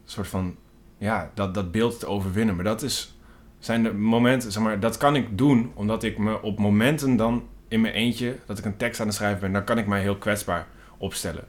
[0.04, 0.56] soort van,
[0.98, 2.56] ja, dat, dat beeld te overwinnen.
[2.56, 3.17] Maar dat is,
[3.60, 7.48] zijn de momenten, zeg maar, dat kan ik doen omdat ik me op momenten dan
[7.67, 10.02] in mijn eentje, dat ik een tekst aan het schrijven ben, dan kan ik mij
[10.02, 10.67] heel kwetsbaar
[10.98, 11.48] opstellen.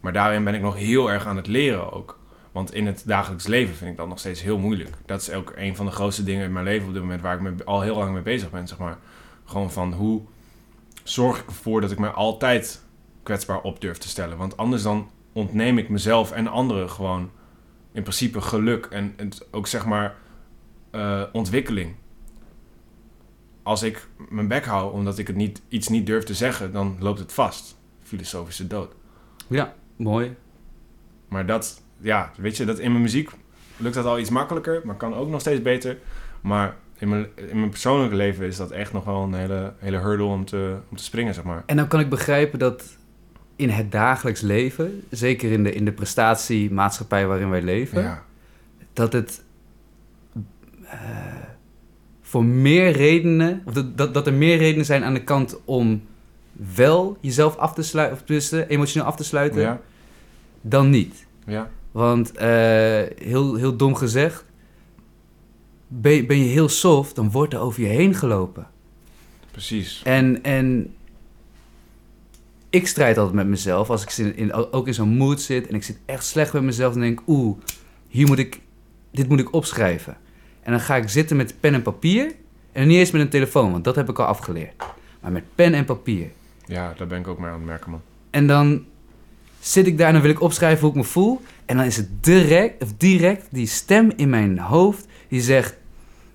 [0.00, 2.19] Maar daarin ben ik nog heel erg aan het leren ook.
[2.52, 4.96] Want in het dagelijks leven vind ik dat nog steeds heel moeilijk.
[5.06, 7.34] Dat is ook een van de grootste dingen in mijn leven op dit moment waar
[7.34, 8.98] ik me al heel lang mee bezig ben, zeg maar.
[9.44, 10.22] Gewoon van hoe
[11.02, 12.82] zorg ik ervoor dat ik me altijd
[13.22, 14.36] kwetsbaar op durf te stellen.
[14.36, 17.30] Want anders dan ontneem ik mezelf en anderen gewoon
[17.92, 19.14] in principe geluk en
[19.50, 20.14] ook zeg maar
[20.90, 21.94] eh, ontwikkeling.
[23.62, 26.96] Als ik mijn bek hou omdat ik het niet, iets niet durf te zeggen, dan
[26.98, 27.78] loopt het vast.
[28.02, 28.94] Filosofische dood.
[29.46, 30.36] Ja, mooi.
[31.28, 33.30] Maar dat, ja, weet je, dat in mijn muziek
[33.76, 35.98] lukt dat al iets makkelijker, maar kan ook nog steeds beter.
[36.40, 39.98] Maar in mijn, in mijn persoonlijke leven is dat echt nog wel een hele, hele
[39.98, 41.62] hurdle om te, om te springen, zeg maar.
[41.66, 42.98] En dan kan ik begrijpen dat
[43.56, 48.24] in het dagelijks leven, zeker in de, in de prestatiemaatschappij waarin wij leven, Ja,
[48.92, 49.42] dat het
[50.84, 51.00] eh,
[52.22, 56.02] voor meer redenen, of dat, dat, dat er meer redenen zijn aan de kant om
[56.74, 59.80] wel jezelf af te sluiten, of tenminste emotioneel af te sluiten, ja,
[60.60, 61.26] dan niet.
[61.46, 62.48] ja, Want eh,
[63.16, 64.44] heel, heel dom gezegd,
[65.88, 68.66] ben, ben je heel soft, dan wordt er over je heen gelopen.
[69.50, 70.02] precies.
[70.04, 70.94] En, en
[72.70, 73.90] ik strijd altijd met mezelf.
[73.90, 76.62] Als ik in, in, ook in zo'n mood zit en ik zit echt slecht met
[76.62, 77.58] mezelf, dan denk ik, oeh,
[78.08, 78.60] hier moet ik,
[79.10, 80.16] dit moet ik opschrijven.
[80.62, 82.34] En dan ga ik zitten met pen en papier.
[82.72, 84.74] En niet eens met een telefoon, want dat heb ik al afgeleerd.
[85.20, 86.30] Maar met pen en papier.
[86.64, 88.02] Ja, daar ben ik ook mee aan het merken, man.
[88.30, 88.84] En dan
[89.60, 91.40] zit ik daar en dan wil ik opschrijven hoe ik me voel.
[91.70, 95.76] En dan is het direct, of direct die stem in mijn hoofd die zegt...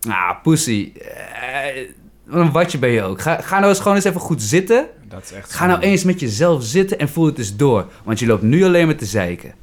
[0.08, 1.88] Ah, pussy, eh,
[2.24, 3.22] wat een watje ben je ook.
[3.22, 4.88] Ga, ga nou eens gewoon eens even goed zitten.
[5.08, 5.54] Dat is echt...
[5.54, 7.92] Ga nou eens met jezelf zitten en voel het eens door.
[8.04, 9.54] Want je loopt nu alleen maar te zeiken.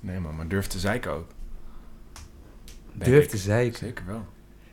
[0.00, 1.28] Nee, man, maar durf te zeiken ook.
[2.92, 3.30] Denk Durf ik.
[3.30, 3.78] te zeiken.
[3.78, 4.26] Zeker wel.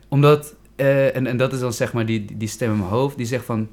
[0.08, 3.16] Omdat, eh, en, en dat is dan zeg maar die, die stem in mijn hoofd,
[3.16, 3.68] die zegt van...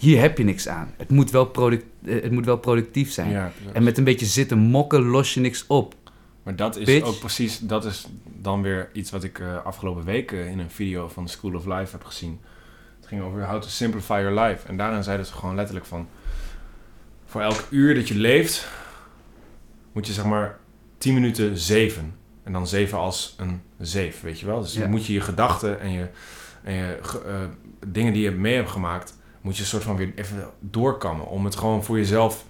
[0.00, 0.94] Hier heb je niks aan.
[0.96, 3.30] Het moet wel, product, eh, het moet wel productief zijn.
[3.30, 3.52] Ja.
[3.72, 5.94] En met een beetje zitten mokken los je niks op.
[6.42, 7.06] Maar dat is Bitch.
[7.06, 10.70] ook precies, dat is dan weer iets wat ik eh, afgelopen week eh, in een
[10.70, 12.40] video van The School of Life heb gezien.
[13.00, 14.66] Het ging over how to simplify your life.
[14.68, 16.08] En daarin zeiden ze gewoon letterlijk van,
[17.26, 18.68] voor elk uur dat je leeft,
[19.92, 20.58] moet je zeg maar
[20.98, 22.14] 10 minuten zeven.
[22.42, 24.60] En dan zeven als een zeef, weet je wel.
[24.60, 24.80] Dus Ja.
[24.80, 26.06] dan moet je je gedachten en je,
[26.62, 27.34] en je ge- eh,
[27.86, 31.26] dingen die je mee hebt gemaakt, moet je een soort van weer even doorkammen.
[31.26, 32.44] Om het gewoon voor jezelf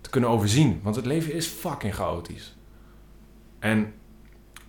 [0.00, 0.80] te kunnen overzien.
[0.82, 2.56] Want het leven is fucking chaotisch.
[3.58, 3.94] En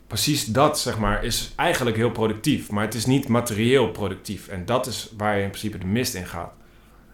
[0.08, 2.72] precies dat, zeg maar, is eigenlijk heel productief.
[2.72, 4.48] Maar het is niet materieel productief.
[4.48, 6.54] En dat is waar je in principe de mist in gaat.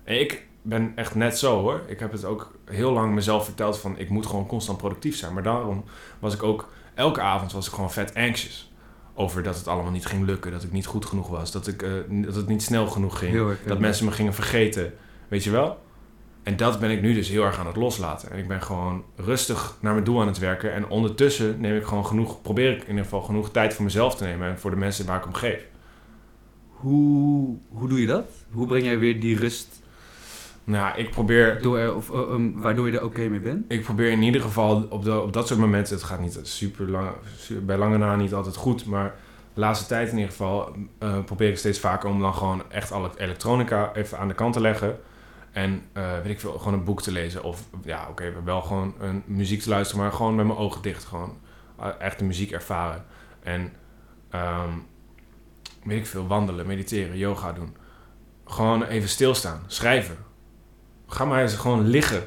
[0.04, 1.84] En ik ben echt net zo hoor.
[1.88, 3.98] Ik heb het ook heel lang mezelf verteld van...
[3.98, 5.34] ik moet gewoon constant productief zijn.
[5.34, 5.84] Maar daarom
[6.20, 6.70] was ik ook...
[6.94, 8.72] elke avond was ik gewoon vet anxious.
[9.20, 10.52] Over dat het allemaal niet ging lukken.
[10.52, 11.52] Dat ik niet goed genoeg was.
[11.52, 13.36] Dat, ik, eh, dat het niet snel genoeg ging.
[13.36, 14.94] Erg, dat mensen me gingen vergeten.
[15.28, 15.86] Weet je wel?
[16.44, 18.32] En dat ben ik nu dus heel erg aan het loslaten.
[18.32, 20.74] En ik ben gewoon rustig naar mijn doel aan het werken.
[20.74, 24.16] En ondertussen neem ik gewoon genoeg, probeer ik in ieder geval genoeg tijd voor mezelf
[24.16, 25.66] te nemen en voor de mensen waar ik om geef.
[26.68, 28.30] Hoe, hoe doe je dat?
[28.52, 29.77] Hoe breng jij weer die rust?
[30.68, 33.66] Nou ik probeer, Door er, of, eh, um, waardoor je er oké mee bent?
[33.68, 36.90] ik probeer in ieder geval op, de, op dat soort momenten, het gaat niet super
[36.90, 37.12] lang,
[37.62, 39.16] bij lange na niet altijd goed, maar
[39.54, 42.92] de laatste tijd in ieder geval eh, probeer ik steeds vaker om dan gewoon echt
[42.92, 45.00] alle elektronica even aan de kant te leggen.
[45.52, 47.44] En eh, weet ik veel, gewoon een boek te lezen.
[47.44, 51.06] Of ja, oké, wel gewoon een muziek te luisteren, maar gewoon met mijn ogen dicht.
[51.06, 51.38] Gewoon
[52.00, 53.06] echt de muziek ervaren.
[53.44, 53.74] En
[54.30, 54.72] ehm,
[55.84, 57.76] weet ik veel, wandelen, mediteren, yoga doen.
[58.46, 60.27] Gewoon even stilstaan, schrijven.
[61.08, 62.24] Ga maar eens gewoon liggen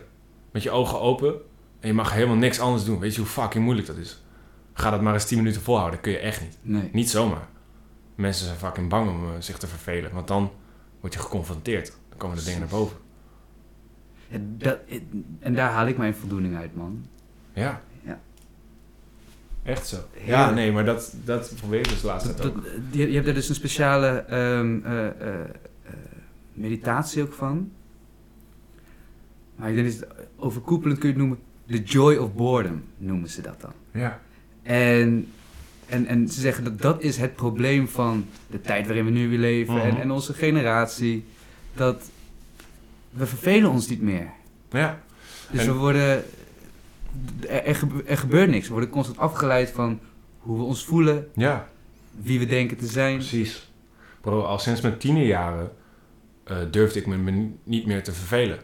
[0.51, 1.35] met je ogen open.
[1.81, 2.99] En je mag helemaal niks anders doen.
[2.99, 4.23] Weet je hoe fucking moeilijk dat is?
[4.73, 6.01] Ga dat maar eens 10 minuten volhouden.
[6.01, 6.57] kun je echt niet.
[6.63, 6.89] Nee.
[6.93, 7.49] Niet zomaar.
[8.15, 10.13] Mensen zijn fucking bang om eh, zich te vervelen.
[10.13, 10.51] Want dan
[11.01, 11.93] word je geconfronteerd.
[12.09, 12.97] Dan komen de dingen naar boven.
[14.29, 14.79] Ja, dat,
[15.39, 17.07] en daar haal ik mijn voldoening uit, man.
[17.53, 17.81] Ja.
[18.03, 18.21] Ja.
[19.63, 19.97] Echt zo.
[20.25, 22.81] Ja, nee, maar dat, dat probeer ik dus de laatste Dat, tijd dat- ook.
[22.91, 25.93] je, hebt er dus een speciale ehm, eh, eh, eh,
[26.53, 27.71] meditatie ook van.
[29.61, 31.39] Maar ik denk dat het overkoepelend kun je het noemen.
[31.67, 33.73] The joy of boredom noemen ze dat dan.
[33.93, 34.21] Ja.
[34.63, 35.27] En,
[35.87, 39.29] en, en ze zeggen dat dat is het probleem van de tijd waarin we nu
[39.29, 40.01] weer leven en, Mhm.
[40.01, 41.25] en onze generatie.
[41.75, 42.11] Dat
[43.11, 44.29] we vervelen ons niet meer.
[44.71, 45.01] Ja.
[45.51, 46.25] Dus En- we worden.
[47.49, 48.67] Er, er, gebe- er gebeurt niks.
[48.67, 50.01] We worden constant afgeleid van
[50.39, 51.69] hoe we ons voelen, Ja,
[52.21, 53.17] wie we denken te zijn.
[53.17, 53.71] precies.
[54.21, 55.71] Bro, al sinds mijn tienerjaren
[56.45, 58.59] eh durfde ik me niet meer te vervelen.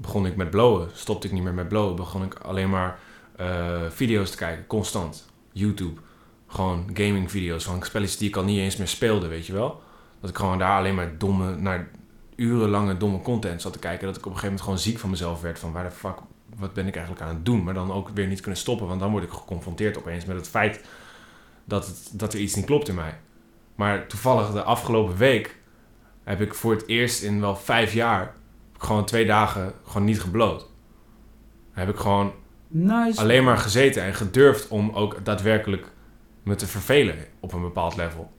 [0.00, 1.96] Begon ik met blowen, stopte ik niet meer met blowen.
[1.96, 2.98] Begon ik alleen maar
[3.36, 5.28] eh, video's te kijken, constant.
[5.52, 6.00] YouTube.
[6.46, 9.82] Gewoon gaming video's van spelletjes die ik al niet eens meer speelde, weet je wel.
[10.20, 11.88] Dat ik gewoon daar alleen maar domme, naar
[12.36, 14.06] urenlange domme content zat te kijken.
[14.06, 15.58] Dat ik op een gegeven moment gewoon ziek van mezelf werd.
[15.58, 16.16] Van waar de fuck,
[16.56, 17.64] wat ben ik eigenlijk aan het doen?
[17.64, 18.86] Maar dan ook weer niet kunnen stoppen.
[18.86, 20.84] Want dan word ik geconfronteerd opeens met het feit
[21.64, 23.18] dat, het, dat er iets niet klopt in mij.
[23.74, 25.56] Maar toevallig de afgelopen week
[26.24, 28.34] heb ik voor het eerst in wel vijf jaar...
[28.84, 30.66] gewoon twee dagen gewoon niet gebloot.
[31.72, 32.32] Heb ik gewoon
[32.68, 33.20] Nice.
[33.20, 35.86] alleen maar gezeten en gedurfd om ook daadwerkelijk
[36.42, 38.30] me te vervelen op een bepaald level.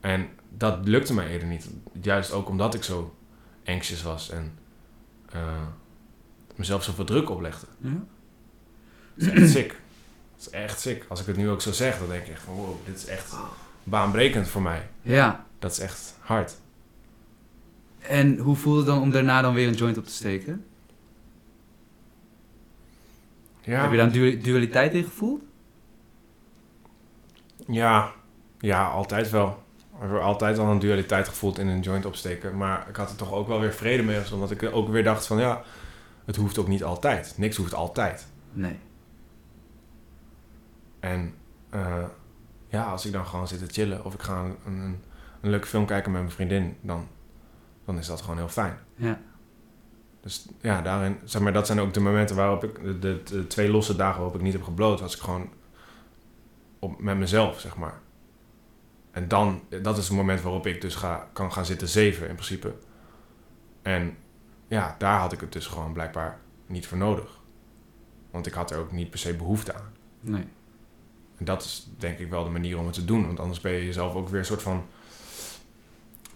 [0.00, 1.68] En dat lukte mij eerder niet.
[2.00, 3.14] Juist ook omdat ik zo
[3.66, 4.58] anxious was en
[5.32, 5.40] eh,
[6.54, 7.66] mezelf zoveel druk oplegde.
[7.78, 7.90] Ja?
[9.14, 9.68] Dat is echt sick.
[10.36, 11.04] Dat is echt sick.
[11.08, 13.06] Als ik het nu ook zo zeg, dan denk ik echt van wow, dit is
[13.06, 13.36] echt
[13.82, 14.88] baanbrekend voor mij.
[15.02, 15.44] ja.
[15.58, 16.56] Dat is echt hard.
[18.08, 20.64] En hoe voelde het dan om daarna dan weer een joint op te steken?
[23.60, 25.42] Ja, Heb je daar een du- dualiteit in gevoeld?
[27.66, 28.12] Ja,
[28.58, 29.64] ja, altijd wel.
[29.94, 32.56] Ik heb altijd al een dualiteit gevoeld in een joint opsteken.
[32.56, 34.32] Maar ik had er toch ook wel weer vrede mee.
[34.32, 35.62] Omdat ik ook weer dacht van ja,
[36.24, 37.34] het hoeft ook niet altijd.
[37.36, 38.26] Niks hoeft altijd.
[38.52, 38.78] Nee.
[41.00, 41.34] En
[41.70, 42.04] eh,
[42.68, 45.02] ja, als ik dan gewoon zit te chillen of ik ga een, een,
[45.40, 47.08] een leuke film kijken met mijn vriendin, dan,
[47.86, 48.78] dan is dat gewoon heel fijn.
[48.94, 49.20] Ja.
[50.20, 53.46] Dus ja, daarin, zeg maar, dat zijn ook de momenten waarop ik, de, de, de
[53.46, 55.48] twee losse dagen waarop ik niet heb gebloot, was ik gewoon
[56.78, 58.00] op, met mezelf, zeg maar.
[59.10, 62.34] En dan, dat is het moment waarop ik dus ga, kan gaan zitten zeven in
[62.34, 62.74] principe.
[63.82, 64.16] En
[64.68, 67.40] ja, daar had ik het dus gewoon blijkbaar niet voor nodig.
[68.30, 69.92] Want ik had er ook niet per se behoefte aan.
[70.20, 70.44] Nee.
[71.36, 73.26] En dat is denk ik wel de manier om het te doen.
[73.26, 74.86] Want anders ben je jezelf ook weer een soort van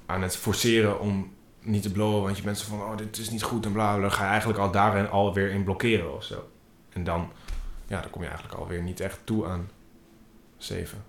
[0.07, 2.23] aan het forceren om niet te blowen.
[2.23, 4.01] Want je bent zo van, oh, dit is niet goed en bla bla.
[4.01, 6.49] Dan ga je eigenlijk al daarin alweer in blokkeren of zo.
[6.92, 7.29] En dan,
[7.87, 9.68] ja, dan kom je eigenlijk alweer niet echt toe aan
[10.59, 11.05] zeven.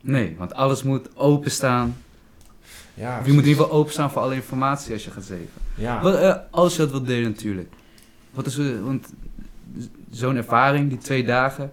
[0.00, 1.96] Nee, want alles moet openstaan.
[2.94, 5.60] Ja, je moet in ieder geval openstaan voor alle informatie als je gaat zeven.
[5.74, 7.72] Ja, Wat, eh, als je dat wilt delen natuurlijk.
[8.30, 9.12] Wat is, eh, want
[10.10, 11.72] zo'n ervaring, die twee dagen,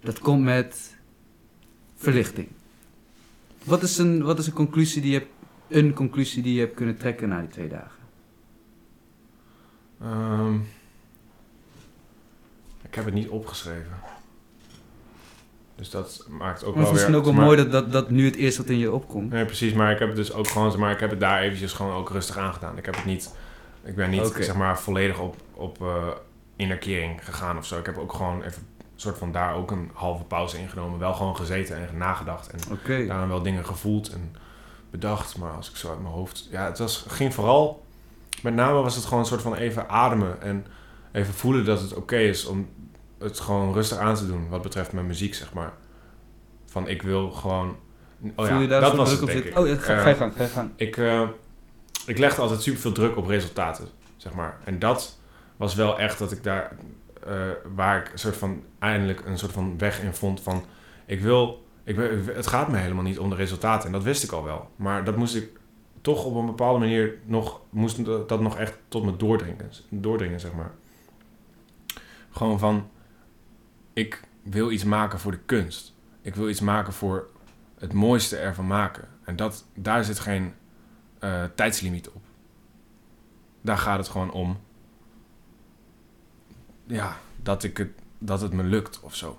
[0.00, 0.96] dat komt met
[1.96, 2.48] verlichting.
[3.64, 5.30] Wat is een, wat is een conclusie die je hebt,
[5.68, 8.02] een conclusie die je hebt kunnen trekken na die twee dagen?
[10.00, 10.54] Ehm,
[12.82, 13.92] ik heb het niet opgeschreven.
[15.76, 17.20] Dus dat maakt ook Maar wel misschien weer...
[17.20, 19.30] ook wel maar- mooi dat, dat, dat nu het eerst wat in je opkomt.
[19.30, 19.72] Nee, precies.
[19.72, 22.10] Maar ik heb het dus ook gewoon, maar, ik heb het daar eventjes gewoon ook
[22.10, 22.78] rustig aangedaan.
[22.78, 23.34] Ik heb het niet,
[23.84, 26.08] ik ben niet, zeg maar, volledig op, op eh
[26.56, 27.78] innerkering gegaan of zo.
[27.78, 30.98] Ik heb ook gewoon even een soort van daar ook een halve pauze ingenomen.
[30.98, 32.48] Wel gewoon gezeten en nagedacht.
[32.48, 33.06] En Oké.
[33.06, 34.34] daarna wel dingen gevoeld en
[35.00, 35.36] bedacht.
[35.36, 36.48] Maar als ik zo uit mijn hoofd...
[36.50, 37.84] Ja, het was, ging vooral...
[38.42, 40.42] Met name was het gewoon een soort van even ademen.
[40.42, 40.66] En
[41.12, 42.68] even voelen dat het oké is om
[43.18, 44.48] het gewoon rustig aan te doen.
[44.48, 45.72] Wat betreft mijn muziek, zeg maar.
[46.66, 47.76] Van ik wil gewoon...
[48.36, 49.58] Oh Voel ja, je daar dat was druk het, op.
[49.58, 50.70] Oh, ja, ga, ga je gang, ga je gang.
[50.76, 51.28] ik, eh,
[52.06, 54.58] ik legde altijd super veel druk op resultaten, zeg maar.
[54.64, 55.18] En dat
[55.56, 56.76] was wel echt dat ik daar,
[57.26, 57.36] eh,
[57.74, 60.64] waar ik een soort van eindelijk een soort van weg in vond van,
[61.06, 63.86] ik wil, ik het gaat me helemaal niet om de resultaten.
[63.86, 64.70] En dat wist ik al wel.
[64.76, 65.60] Maar dat moest ik
[66.00, 70.40] toch op een bepaalde manier nog, moest dat dat nog echt tot me doordringen, doordringen,
[70.40, 70.72] zeg maar.
[72.30, 72.90] Gewoon van,
[73.92, 75.94] ik wil iets maken voor de kunst.
[76.20, 77.28] Ik wil iets maken voor
[77.78, 79.08] het mooiste ervan maken.
[79.24, 80.54] En dat, daar zit geen
[81.18, 82.22] eh, tijdslimiet op.
[83.60, 84.60] Daar gaat het gewoon om.
[86.86, 89.38] Ja, dat, ik het, dat het me lukt of zo.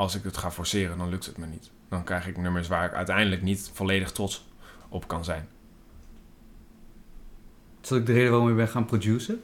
[0.00, 1.70] Als ik het ga forceren, dan lukt het me niet.
[1.88, 4.48] Dan krijg ik nummers waar ik uiteindelijk niet volledig trots
[4.88, 5.48] op kan zijn.
[7.82, 9.42] Is dat ook de reden waarom je bent gaan produceren?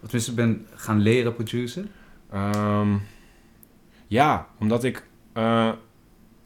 [0.00, 1.90] tenminste ben gaan leren produceren?
[2.30, 2.96] Ehm,
[4.06, 5.72] ja, omdat ik eh,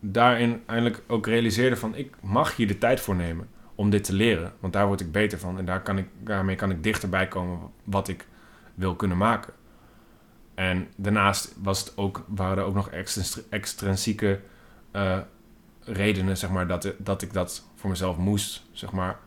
[0.00, 1.94] daarin eindelijk ook realiseerde van...
[1.94, 4.52] ik mag hier de tijd voor nemen om dit te leren.
[4.60, 5.58] Want daar word ik beter van.
[5.58, 8.26] En daar kan ik, daarmee kan ik dichterbij komen wat ik
[8.74, 9.52] wil kunnen maken.
[10.58, 12.90] En daarnaast was het ook, waren er ook nog
[13.50, 14.40] extrinsieke
[14.90, 15.18] eh,
[15.80, 19.18] redenen, zeg maar, dat, dat ik dat voor mezelf moest, zeg maar.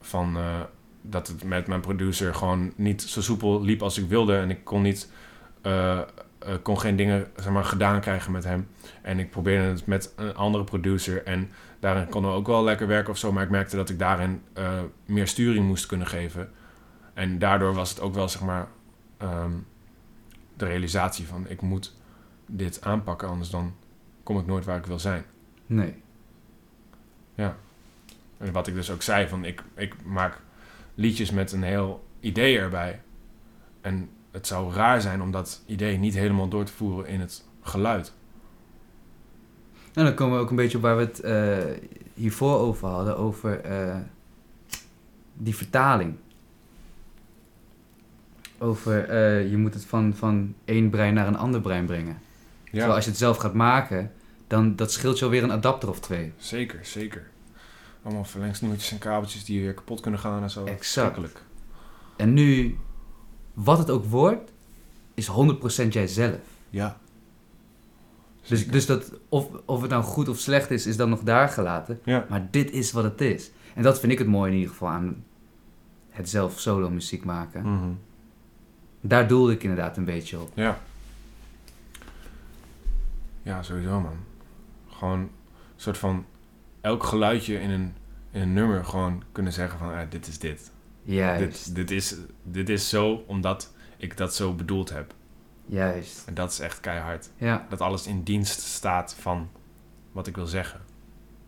[0.00, 0.60] Van eh,
[1.02, 4.36] dat het met mijn producer gewoon niet zo soepel liep als ik wilde.
[4.36, 5.10] En ik kon niet,
[5.62, 6.00] eh,
[6.62, 8.68] kon geen dingen, zeg maar, gedaan krijgen met hem.
[9.02, 11.24] En ik probeerde het met een andere producer.
[11.24, 13.32] En daarin konden we ook wel lekker werken of zo.
[13.32, 14.42] Maar ik merkte dat ik daarin
[15.04, 16.50] meer sturing moest kunnen geven.
[17.14, 18.68] En daardoor was het ook wel, zeg maar,
[19.18, 19.52] ehm,
[20.60, 21.48] de realisatie van...
[21.48, 21.94] ik moet
[22.46, 23.74] dit aanpakken, anders dan
[24.22, 25.24] kom ik nooit waar ik wil zijn.
[25.66, 25.94] Nee.
[28.40, 30.40] En wat ik dus ook zei, van ik, ik maak
[30.94, 33.00] liedjes met een heel idee erbij.
[33.80, 37.44] En het zou raar zijn om dat idee niet helemaal door te voeren in het
[37.62, 38.12] geluid.
[39.92, 41.58] En dan komen we ook een beetje op waar we het eh,
[42.14, 43.96] hiervoor over hadden, over eh,
[45.34, 46.16] die vertaling.
[48.62, 52.18] Over eh, je moet het van, van één brein naar een ander brein brengen.
[52.64, 54.12] Terwijl als je het zelf gaat maken,
[54.46, 56.32] dan dat scheelt je alweer een adapter of twee.
[56.36, 57.30] zeker, zeker.
[58.02, 60.64] Allemaal verlengsnoertjes en kabeltjes die weer kapot kunnen gaan en zo.
[60.64, 61.42] Exact.
[62.16, 62.78] En nu,
[63.54, 64.52] wat het ook wordt,
[65.14, 65.30] is
[65.84, 66.38] 100% jijzelf.
[66.70, 66.98] Ja.
[68.40, 68.72] Dus, Zeker.
[68.72, 72.00] dus dat, of, of het nou goed of slecht is, is dan nog daar gelaten.
[72.04, 72.26] Ja.
[72.28, 73.50] Maar dit is wat het is.
[73.74, 75.24] En dat vind ik het mooie in ieder geval aan
[76.08, 77.62] het zelf solo muziek maken.
[77.62, 77.90] Mhm.
[79.00, 80.50] Daar doelde ik inderdaad een beetje op.
[80.54, 80.78] Ja.
[83.42, 84.16] Ja, sowieso man.
[84.88, 85.30] Gewoon een
[85.76, 86.24] soort van
[86.80, 87.94] elk geluidje in een,
[88.30, 90.70] in een nummer gewoon kunnen zeggen van ah, dit is dit.
[91.02, 95.14] Juist, Dit, dit, is, dit is zo omdat ik dat zo bedoeld heb.
[95.66, 96.22] juist.
[96.26, 97.30] En dat is echt keihard.
[97.36, 97.66] Ja.
[97.68, 99.48] Dat alles in dienst staat van
[100.12, 100.80] wat ik wil zeggen.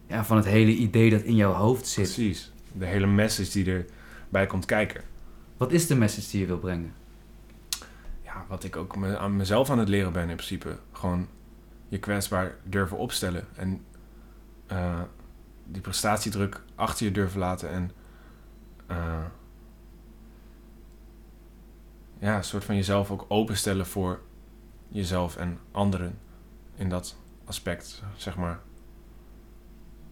[0.07, 2.05] ja, van het hele idee dat in jouw hoofd zit.
[2.05, 2.53] Precies.
[2.73, 3.85] De hele message die
[4.29, 5.03] erbij komt kijken.
[5.57, 6.93] Wat is de message die je wil brengen?
[8.35, 10.79] Ja, wat ik ook me, aan mezelf aan het leren ben in principe.
[10.93, 11.29] Gewoon
[11.89, 13.47] je kwetsbaar durven opstellen.
[13.57, 13.85] En
[14.67, 15.01] eh,
[15.65, 17.71] die prestatiedruk achter je durven laten.
[17.71, 17.91] En
[18.87, 19.25] eh,
[22.19, 24.21] ja, een soort van jezelf ook openstellen voor
[24.89, 26.19] jezelf en anderen.
[26.75, 28.61] In dat aspect, zeg maar.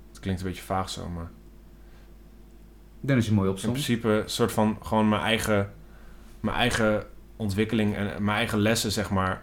[0.09, 1.31] Het klinkt een beetje vaag zo, maar...
[3.01, 3.73] Denk dat je mooi In opzond.
[3.73, 5.73] principe een soort van gewoon mijn eigen,
[6.41, 7.07] mijn eigen
[7.41, 9.43] ontwikkeling en mijn eigen lessen, zeg maar,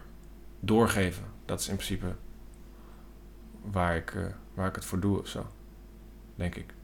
[0.60, 1.24] doorgeven.
[1.44, 2.06] Dat is in principe
[3.70, 4.22] waar ik, eh,
[4.54, 5.46] waar ik het voor doe of zo.
[6.34, 6.74] Denk ik.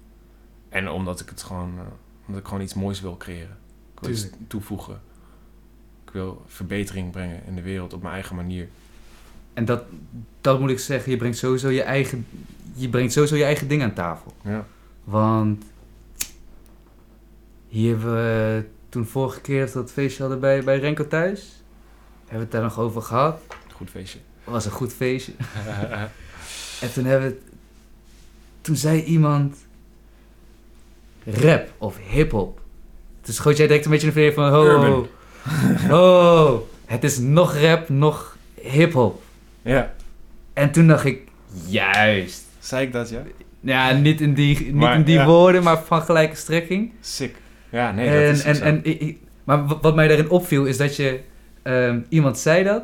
[0.69, 1.85] En omdat ik het gewoon, eh,
[2.27, 3.57] omdat ik gewoon iets moois wil creëren.
[3.95, 5.01] Ik wil iets toevoegen.
[6.05, 8.69] Ik wil verbetering brengen in de wereld op mijn eigen manier.
[9.53, 9.83] En dat,
[10.41, 12.27] dat moet ik zeggen, je brengt sowieso je eigen,
[12.75, 14.33] je brengt sowieso je eigen ding aan tafel.
[14.43, 14.67] Ja.
[15.05, 15.65] Want
[17.69, 21.63] hier hebben we toen vorige keer dat feestje hadden bij, bij Renko thuis.
[22.21, 23.41] Hebben we het daar nog over gehad.
[23.73, 24.19] Goed feestje.
[24.45, 25.33] Het was een goed feestje.
[26.81, 27.39] En toen hebben we
[28.61, 29.57] Toen zei iemand...
[31.25, 32.61] Rap of hip-hop.
[33.21, 34.49] Toen schoot jij direct een beetje in de van...
[34.51, 35.07] Ho,
[35.95, 36.69] ho.
[36.85, 39.23] Het is nog rap, nog hip-hop.
[39.63, 39.95] ja.
[40.53, 41.29] En toen dacht ik...
[41.67, 42.43] Juist.
[42.59, 43.23] Zei ik dat, ja?
[43.61, 45.27] Ja, niet in die, niet Maar, in die ja.
[45.27, 46.93] woorden, maar van gelijke strekking.
[47.01, 47.37] Sick.
[47.75, 48.65] Ja, nee, dat is en, zo.
[48.65, 48.83] en,
[49.45, 51.21] maar wa- wat mij daarin opviel is dat je...
[51.63, 52.83] ehm, iemand zei dat.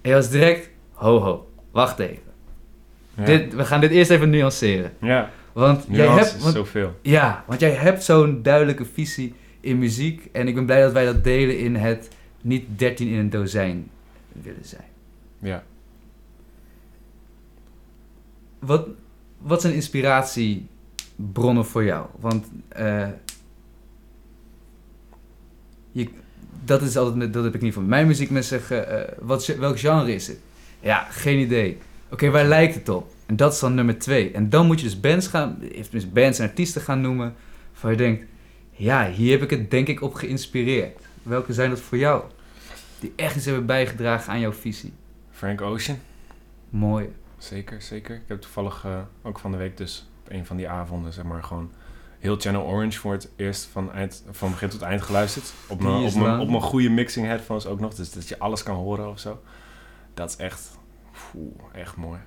[0.00, 0.70] En je was direct...
[0.92, 1.50] Ho, ho.
[1.70, 2.22] Wacht even.
[3.14, 3.24] ja.
[3.24, 4.92] Dit, we gaan dit eerst even nuanceren.
[5.00, 6.42] ja, Want jij hebt...
[6.42, 6.98] Want, zoveel.
[7.02, 10.28] ja, want jij hebt zo'n duidelijke visie in muziek.
[10.32, 12.08] En ik ben blij dat wij dat delen in het
[12.40, 13.90] niet 13 in een dozijn
[14.32, 14.84] willen zijn.
[15.38, 15.62] Ja.
[18.58, 18.86] Wat,
[19.38, 22.06] wat zijn inspiratiebronnen voor jou?
[22.20, 23.08] Want eh,
[25.92, 26.08] je,
[26.64, 28.30] dat is altijd, met, dat heb ik niet van mijn muziek.
[28.30, 30.38] Mensen zeggen, eh, wat, welk genre is het?
[30.80, 31.78] Ja, geen idee.
[32.10, 33.12] Oké, waar lijkt het op?
[33.26, 34.30] En dat is dan nummer twee.
[34.30, 37.34] En dan moet je dus bands gaan, of tenminste bands en artiesten gaan noemen
[37.82, 38.24] Waar je denkt,
[38.70, 41.00] ja, hier heb ik het denk ik op geïnspireerd.
[41.22, 42.24] Welke zijn dat voor jou?
[43.00, 44.92] Die echt iets hebben bijgedragen aan jouw visie.
[45.30, 45.98] Frank Ocean.
[46.70, 47.12] Mooi.
[47.38, 48.14] Zeker, zeker.
[48.14, 51.24] Ik heb toevallig eh, ook van de week dus op een van die avonden, zeg
[51.24, 51.70] maar, gewoon
[52.22, 55.52] heel Channel Orange voor het eerst van, eind, van begin tot eind geluisterd.
[55.68, 58.62] Op mijn, op, mijn, op mijn goede mixing headphones ook nog, dus dat je alles
[58.62, 59.42] kan horen of zo.
[60.14, 60.78] Dat is echt,
[61.72, 62.20] echt mooi.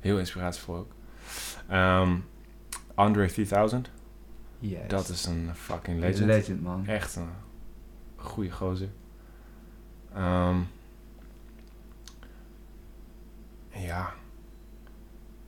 [0.00, 0.92] Heel inspiratievol ook.
[1.68, 2.16] Ehm,
[2.94, 3.90] Andre 3000,
[4.58, 4.88] Yes.
[4.88, 6.26] dat is een fucking legend.
[6.26, 6.62] legend.
[6.62, 6.86] man.
[6.86, 7.28] Echt een
[8.16, 8.88] goede gozer.
[10.14, 10.56] Ehm,
[13.68, 14.12] ja.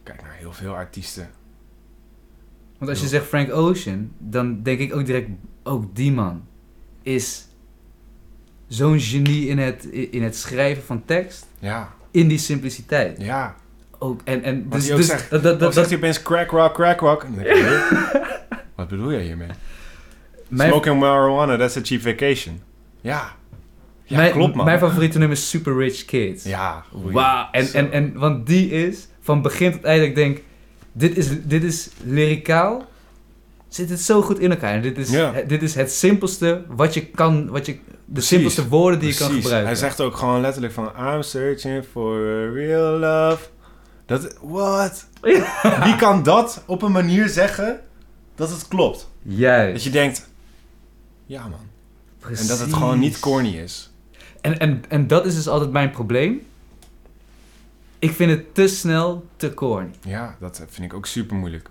[0.03, 1.31] Kijk naar heel veel artiesten.
[2.79, 5.29] Want als je zegt Frank Ocean, dan denk ik ook direct,
[5.63, 6.45] ook die man
[7.03, 7.49] is
[8.67, 13.21] zo'n genie in het, in het schrijven van tekst, Ja, in die simpliciteit.
[13.21, 13.55] ja.
[13.99, 15.31] Ook, en, en dus, dus zegt.
[15.31, 17.23] dat, dat, dat, zegt hij opeens crack rock, crack rock.
[17.23, 18.03] En dan denk ik, huh?
[18.77, 19.49] Wat bedoel jij hiermee?
[20.49, 22.61] mijn, Smoking marijuana, that's a cheap vacation.
[23.01, 23.33] Ja.
[24.05, 24.65] Ja, mijn, klopt man.
[24.65, 26.45] Mijn favoriete nummer is Super Rich Kids.
[26.45, 26.85] Ja.
[26.93, 27.49] Wauw.
[27.53, 30.41] En, en, en, want die is van begin tot eind, ik denk,
[30.97, 32.85] dit is, dit is lyricaal,
[33.69, 34.75] zit het zo goed in elkaar.
[34.75, 35.33] En dit is, Ja.
[35.47, 37.81] dit is het simpelste wat je kan, wat je, de
[38.13, 38.29] Precies.
[38.29, 39.43] simpelste woorden die je kan Precies.
[39.45, 39.73] gebruiken.
[39.73, 40.93] Hij zegt ook gewoon letterlijk van...
[41.15, 43.45] I'm searching for a real love.
[44.07, 44.37] Dat...
[44.43, 45.07] What?
[45.85, 47.81] Wie kan dat op een manier zeggen
[48.35, 49.11] dat het klopt?
[49.23, 49.73] Juist.
[49.75, 50.29] Dat je denkt...
[51.27, 51.53] Ja man.
[52.21, 52.73] En dat het Precies.
[52.75, 53.91] gewoon niet corny is.
[54.41, 56.47] En, en, en dat is dus altijd mijn probleem.
[58.05, 59.91] Ik vind het te snel te corny.
[60.07, 61.71] Ja, dat vind ik ook super moeilijk.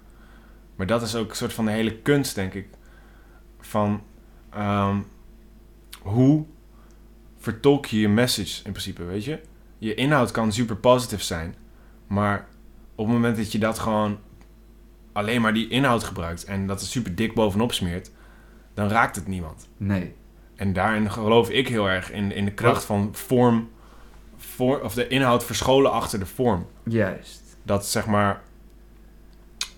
[0.76, 2.68] Maar dat is ook een soort van de hele kunst, denk ik.
[3.60, 4.04] Van
[4.50, 4.98] ehm,
[6.02, 6.46] hoe
[7.38, 9.42] vertolk je je message in principe, weet je?
[9.78, 11.56] Je inhoud kan super positief zijn.
[12.08, 12.48] Maar
[12.96, 14.18] op het moment dat je dat gewoon
[15.12, 18.12] alleen maar die inhoud gebruikt en dat er super dik bovenop smeert,
[18.74, 19.68] dan raakt het niemand.
[19.78, 20.16] Nee.
[20.56, 23.70] En daarin geloof ik heel erg in, in de kracht van vorm,
[24.54, 27.41] voor, of de inhoud verscholen achter de vorm Juist.
[27.64, 28.41] dat zeg maar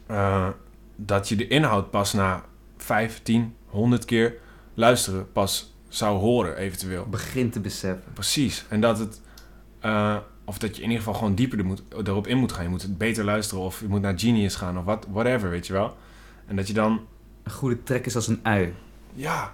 [0.07, 0.47] eh,
[0.95, 2.43] dat je de inhoud pas na
[2.77, 4.33] 5, 10, 100 keer
[4.73, 7.05] luisteren pas zou horen eventueel.
[7.09, 8.13] Begin te beseffen.
[8.13, 8.65] Precies.
[8.69, 9.21] En dat het
[9.79, 12.63] eh, of dat je in ieder geval gewoon dieper er moet, erop in moet gaan.
[12.63, 15.67] Je moet het beter luisteren of je moet naar Genius gaan of wat, whatever, weet
[15.67, 15.97] je wel.
[16.47, 16.99] En dat je dan
[17.43, 18.73] Een goede trek is als een ui.
[19.13, 19.53] ja.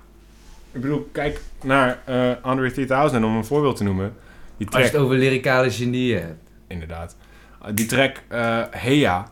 [0.72, 4.14] Ik bedoel, kijk naar eh Andre 3000 om een voorbeeld te noemen.
[4.62, 6.50] Die Als je track, het over lyricale genieën hebt.
[6.68, 7.16] inderdaad.
[7.66, 9.28] Uh, die track eh Heya,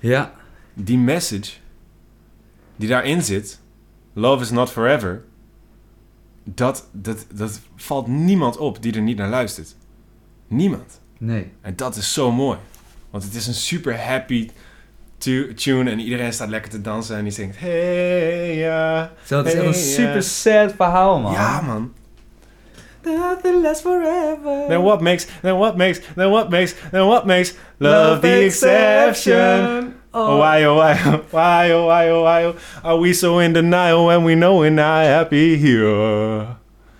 [0.00, 0.32] Ja.
[0.74, 1.52] die message
[2.76, 3.60] die daarin zit,
[4.12, 5.22] Love is not forever,
[6.44, 9.76] dat, dat, dat valt niemand op die er niet naar luistert.
[10.48, 11.00] Niemand.
[11.18, 11.52] Nee.
[11.60, 12.58] En dat is zo mooi.
[13.10, 14.50] Want het is een super happy
[15.18, 19.12] tu- tune en iedereen staat lekker te dansen en die zingt hey ja.
[19.24, 21.32] Zo, het is echt een super sad verhaal, man.
[21.32, 21.92] Ja man.
[23.16, 24.66] Nothing lasts forever.
[24.68, 29.94] Then what makes, then what makes, then what makes, then what makes love the exception?
[30.12, 33.52] Oh, why, oh, why, oh, why, oh, why, oh, why, oh, are we so in
[33.52, 36.46] denial when we know we're not happy here?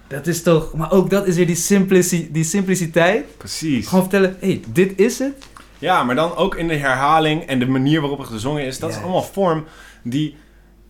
[0.08, 0.74] Dat is toch...
[0.74, 3.36] Maar ook dat is weer die, simplici die simpliciteit.
[3.36, 3.86] Precies.
[3.86, 5.46] Gewoon vertellen, hé, hey, dit is het.
[5.78, 8.78] Ja, maar dan ook in de herhaling en de manier waarop het gezongen is.
[8.78, 9.64] Dat is allemaal vorm
[10.02, 10.36] die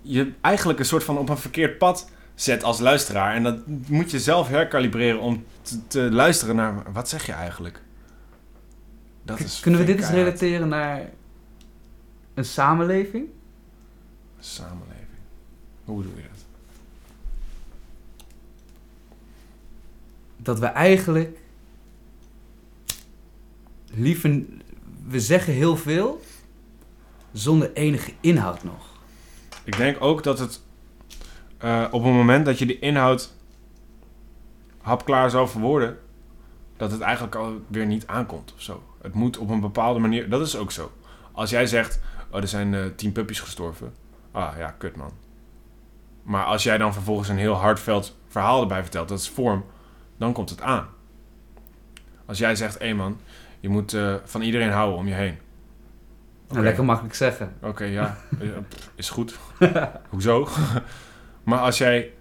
[0.02, 2.10] je eigenlijk een soort van op een verkeerd pad
[2.40, 3.34] zet als luisteraar.
[3.34, 6.92] En dat moet je zelf herkalibreren om te, te luisteren naar...
[6.92, 7.82] Wat zeg je eigenlijk?
[9.22, 11.10] Dat is Kunnen we dit eens relateren naar
[12.34, 13.26] een samenleving?
[14.40, 15.18] Samenleving.
[15.84, 16.44] Hoe doe je dat?
[20.36, 21.38] Dat we eigenlijk
[23.90, 24.42] liever...
[25.06, 26.20] We zeggen heel veel
[27.32, 28.96] zonder enige inhoud nog.
[29.64, 30.60] Ik denk ook dat het
[31.58, 33.32] eh, op het moment dat je de inhoud
[34.80, 35.98] hapklaar zou verwoorden,
[36.76, 38.82] dat het eigenlijk alweer niet aankomt of zo.
[39.02, 40.92] Het moet op een bepaalde manier, dat is ook zo.
[41.32, 42.00] Als jij zegt,
[42.30, 43.94] oh, er zijn eh, tien puppies gestorven.
[44.30, 45.12] Ah ja, kut man.
[46.22, 49.64] Maar als jij dan vervolgens een heel hardveld verhaal erbij vertelt, dat is vorm,
[50.16, 50.88] dan komt het aan.
[52.26, 53.18] Als jij zegt, hé man,
[53.60, 55.38] je moet eh, van iedereen houden om je heen.
[56.48, 57.54] Nou, lekker makkelijk zeggen.
[57.62, 58.16] Oké, ja.
[58.94, 59.38] Is goed.
[60.10, 60.48] Hoezo?
[61.48, 62.12] Maar als jij...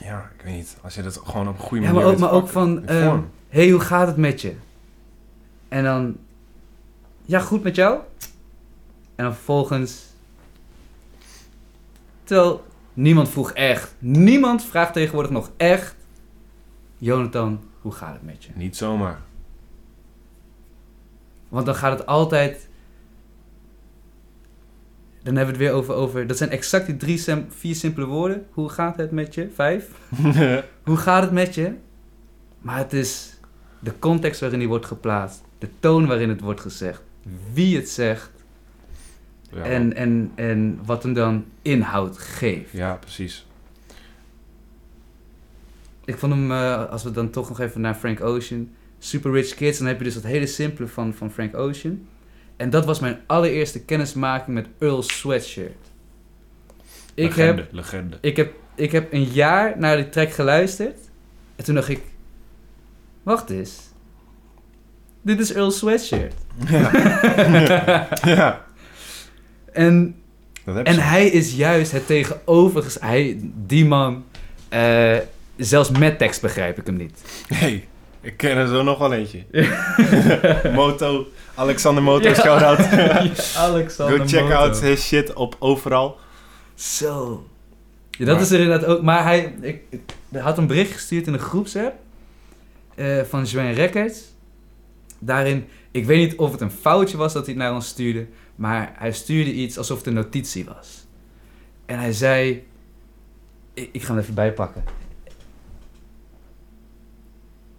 [0.00, 0.76] Ja, ik weet niet.
[0.82, 2.86] Als je dat gewoon op een goede Ja, manier maar ook, maar ook van...
[2.86, 4.54] ehm, hey, hoe gaat het met je?
[5.68, 6.16] En dan...
[7.22, 7.98] Ja, goed met jou?
[9.14, 10.04] En dan vervolgens...
[12.24, 13.94] Terwijl niemand vroeg echt.
[13.98, 15.94] Niemand vraagt tegenwoordig nog echt...
[16.98, 18.50] Jonathan, hoe gaat het met je?
[18.54, 19.20] Niet zomaar.
[21.48, 22.68] Want dan gaat het altijd...
[25.22, 28.06] Dan hebben we het weer over, over dat zijn exact die drie, sim- vier simpele
[28.06, 28.46] woorden.
[28.50, 29.48] Hoe gaat het met je?
[29.54, 29.88] Vijf.
[30.84, 31.72] Hoe gaat het met je?
[32.60, 33.38] Maar het is
[33.80, 35.42] de context waarin die wordt geplaatst.
[35.58, 37.02] De toon waarin het wordt gezegd.
[37.52, 38.30] Wie het zegt.
[39.52, 42.72] Ja, En, en, en wat hem dan inhoud geeft.
[42.72, 43.46] ja, precies.
[46.04, 48.68] Ik vond hem, eh, als we dan toch nog even naar Frank Ocean.
[48.98, 49.78] Super Rich Kids.
[49.78, 52.06] Dan heb je dus dat hele simpele van, van Frank Ocean.
[52.60, 55.86] En dat was mijn allereerste kennismaking met Earl Sweatshirt.
[57.14, 58.18] Ik heb, legende, legende.
[58.20, 60.98] ik, heb, ik heb een jaar naar die track geluisterd.
[61.56, 62.00] En toen dacht ik...
[63.22, 63.78] Wacht eens.
[65.22, 66.34] Dit is Earl Sweatshirt.
[68.24, 68.64] ja,
[69.72, 70.16] En
[70.64, 71.00] heb En je.
[71.00, 73.06] hij is juist het tegenovergestelde.
[73.06, 74.24] Hij, die man,
[74.68, 75.16] eh,
[75.56, 77.22] zelfs met tekst begrijp ik hem niet.
[77.46, 77.88] Hey,
[78.20, 79.44] ik ken er zo nog wel eentje.
[80.74, 81.26] Moto,
[81.60, 82.34] Alexander Moto, Ja.
[82.34, 82.78] shout-out.
[83.68, 84.54] Alexander Go check Moto.
[84.54, 86.18] out his shit op overal.
[86.74, 87.46] Zo.
[88.10, 89.02] Ja, dat Maar- is er inderdaad ook.
[89.02, 91.94] Maar hij, ik, ik hij had een bericht gestuurd in een groepsapp
[92.94, 94.20] eh, van Joanne Records.
[95.18, 98.26] Daarin, ik weet niet of het een foutje was dat hij het naar ons stuurde,
[98.56, 101.06] maar hij stuurde iets alsof het een notitie was.
[101.86, 102.66] En hij zei,
[103.74, 104.84] ik, ik ga hem even bijpakken.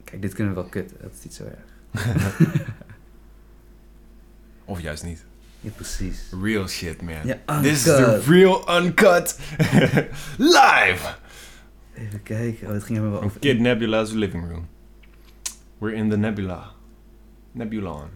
[0.03, 1.65] Kijk, dit kunnen we wel kutten, dat is niet zo erg.
[4.72, 5.26] Of juist niet.
[5.59, 6.22] Ja, precies.
[6.41, 7.26] Real shit, man.
[7.26, 9.39] Ja, This is the real uncut.
[10.38, 11.15] Live!
[11.93, 13.39] Even kijken, oh, het ging helemaal over...
[13.39, 14.67] Kid Nebula's living room.
[15.78, 16.72] We're in the nebula.
[17.51, 18.09] Nebulon.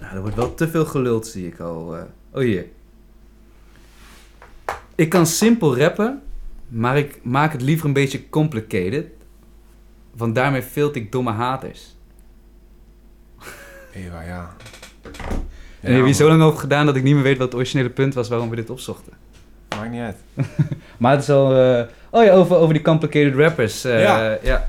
[0.00, 1.96] Nou, er wordt wel te veel geluld, zie ik al.
[1.96, 2.02] eh.
[2.30, 2.66] Oh, hier.
[4.94, 6.22] Ik kan simpel rappen,
[6.68, 9.06] maar ik maak het liever een beetje complicated.
[10.16, 11.96] Want daarmee filter ik domme haters.
[13.92, 14.50] Ewa, ja.
[15.80, 16.14] en ik heb man.
[16.14, 18.50] zo lang over gedaan dat ik niet meer weet wat het originele punt was waarom
[18.50, 19.12] we dit opzochten.
[19.76, 20.16] Maakt niet uit.
[20.98, 21.54] Maar het is al...
[21.56, 23.84] eh, Oh ja, over, over die complicated rappers.
[23.84, 24.38] eh, Ja.
[24.42, 24.68] ja.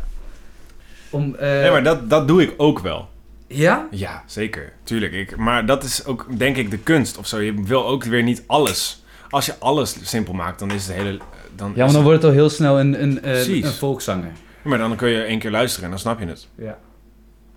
[1.09, 3.09] Om, eh, Nee, maar dat, dat doe ik ook wel.
[3.47, 3.87] Ja?
[3.91, 4.73] Ja, zeker.
[4.83, 5.13] Tuurlijk.
[5.13, 7.39] Ik, maar dat is ook, denk ik, de kunst of zo.
[7.39, 9.03] Je wil ook weer niet alles.
[9.29, 11.19] Als je alles simpel maakt, dan is het hele...
[11.59, 14.31] Dan Ja, maar dan wordt het al heel snel een, een, een volkszanger.
[14.61, 16.47] Maar dan kun je één keer luisteren en dan snap je het.
[16.55, 16.77] Ja.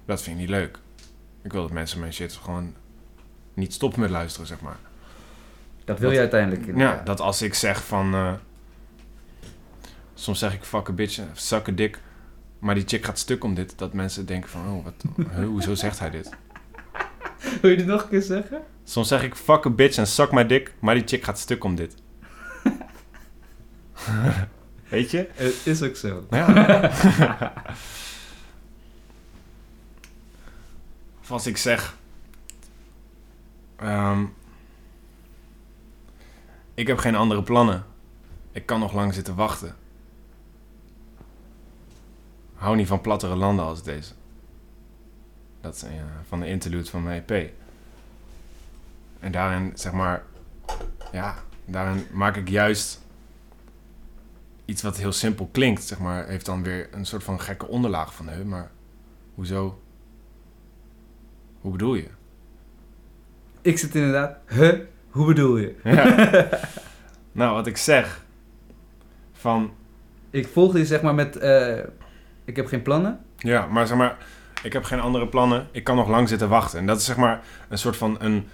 [0.07, 0.79] Dat vind ik niet leuk.
[1.43, 2.75] Ik wil dat mensen mijn shit gewoon
[3.55, 4.77] niet stoppen met luisteren, zeg maar.
[5.85, 6.77] Dat wil je uiteindelijk.
[6.77, 8.15] Ja, dat als ik zeg van...
[8.15, 8.33] eh,
[10.15, 12.01] soms zeg ik fuck a bitch, suck a dick.
[12.59, 13.79] Maar die chick gaat stuk om dit.
[13.79, 14.95] Dat mensen denken van, oh, wat,
[15.53, 16.31] hoezo zegt hij dit?
[17.61, 18.63] Wil je dit nog een keer zeggen?
[18.85, 20.75] Soms zeg ik fuck a bitch en suck my dick.
[20.79, 21.95] Maar die chick gaat stuk om dit.
[24.89, 25.29] Weet je?
[25.35, 26.27] Het is ook zo.
[26.31, 26.73] Ja.
[31.21, 31.97] of als ik zeg...
[33.77, 34.25] ehm,
[36.75, 37.85] ik heb geen andere plannen.
[38.53, 39.77] Ik kan nog lang zitten wachten.
[42.55, 44.13] Hou niet van plattere landen als deze.
[45.61, 45.85] Dat is
[46.29, 47.53] van de interlude van mijn EP.
[49.21, 50.23] En daarin, zeg maar...
[51.13, 51.35] Ja,
[51.65, 53.02] daarin maak ik juist
[54.65, 58.15] iets wat heel simpel klinkt, zeg maar, heeft dan weer een soort van gekke onderlaag
[58.15, 58.71] van, hè, maar
[59.35, 59.81] hoezo?
[61.61, 62.09] Hoe bedoel je?
[63.63, 64.37] Ik zit inderdaad...
[64.49, 64.79] Huh?
[65.11, 65.75] Hoe bedoel je?
[65.85, 66.49] Ja.
[67.33, 68.25] nou, wat ik zeg,
[69.33, 69.73] van,
[70.31, 71.37] Ik volgde je zeg maar met...
[71.37, 71.79] eh,
[72.45, 73.21] ik heb geen plannen.
[73.39, 74.17] ja, maar zeg maar,
[74.63, 76.79] ik heb geen andere plannen, ik kan nog lang zitten wachten.
[76.79, 78.49] En dat is zeg maar een soort van een,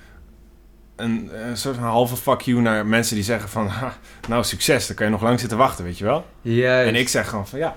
[0.98, 3.96] een, een soort van halve fuck you naar mensen die zeggen van, ha,
[4.28, 6.26] nou succes, dan kan je nog lang zitten wachten, weet je wel?
[6.40, 6.88] Juist.
[6.88, 7.76] En ik zeg gewoon van, ja,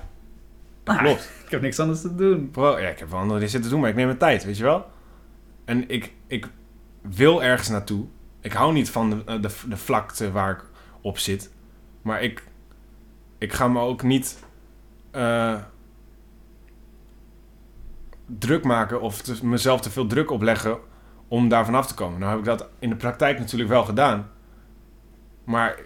[0.84, 1.30] Ah, klopt.
[1.46, 2.50] Ik heb niks anders te doen.
[2.52, 4.58] Bro, ja, ik heb wel andere dingen zitten doen, maar ik neem mijn tijd, weet
[4.58, 4.86] je wel?
[5.66, 6.48] En ik, ik
[7.02, 8.06] wil ergens naartoe.
[8.42, 10.64] Ik hou niet van de, de, de vlakte waar ik
[11.02, 11.52] op zit.
[12.02, 12.44] Maar ik,
[13.38, 14.40] ik ga me ook niet
[15.12, 15.56] eh,
[18.26, 20.78] druk maken of te- mezelf te veel druk opleggen
[21.32, 22.20] om daar vanaf te komen.
[22.20, 24.30] Nou heb ik dat in de praktijk natuurlijk wel gedaan.
[25.44, 25.80] Maar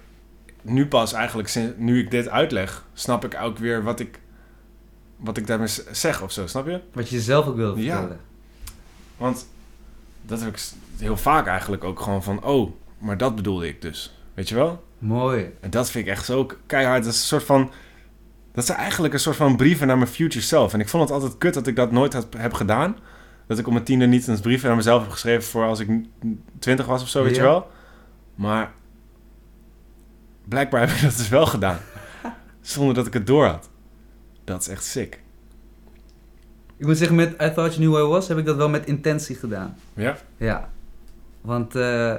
[0.62, 4.20] nu pas eigenlijk, sinds- nu ik dit uitleg, snap ik ook weer wat ik,
[5.18, 6.82] wat ik daarmee zeg of zo, snap je?
[6.94, 7.92] Wat je zelf ook wilde Ja.
[7.98, 8.20] vertellen.
[9.18, 9.48] Want
[10.22, 10.62] dat heb ik
[10.98, 14.20] heel vaak eigenlijk ook gewoon van, oh, maar dat bedoelde ik dus.
[14.34, 14.84] Weet je wel?
[14.98, 15.54] Mooi.
[15.62, 17.04] En dat vind ik echt zo keihard.
[17.04, 17.72] Dat is een soort van,
[18.52, 20.74] dat is eigenlijk een soort van brieven naar mijn future self.
[20.74, 22.98] En ik vond het altijd kut dat ik dat nooit had, heb gedaan.
[23.48, 25.90] Dat ik op mijn tiende niet een brief naar mezelf heb geschreven voor als ik
[26.60, 27.42] twintig was of zo, weet Ja.
[27.42, 27.72] je wel?
[28.36, 28.72] Maar
[30.48, 31.80] blijkbaar heb ik dat dus wel gedaan.
[32.62, 33.70] Zonder dat ik het door had.
[34.44, 35.20] Dat is echt sick.
[36.78, 38.70] Ik moet zeggen, met I Thought You Knew Who I Was heb ik dat wel
[38.70, 39.76] met intentie gedaan.
[39.94, 40.18] Ja?
[40.38, 40.70] Ja.
[41.42, 42.16] Want eh,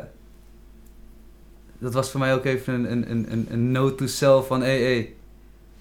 [1.79, 4.61] dat was voor mij ook even een, een, een- een, note to self van...
[4.61, 5.15] Hé, hey, hey,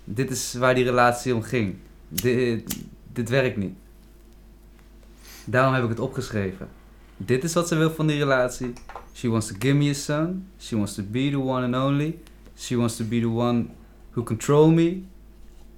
[0.04, 1.76] dit is waar die relatie om ging.
[2.10, 2.78] Dit,
[3.14, 3.74] dit werkt niet.
[5.46, 6.68] Daarom heb ik het opgeschreven.
[7.18, 8.74] Dit is wat ze wil van die relatie.
[9.14, 10.48] She wants to give me a son.
[10.60, 12.20] She wants to be the one and only.
[12.58, 13.68] She wants to be the one
[14.12, 15.04] who control me.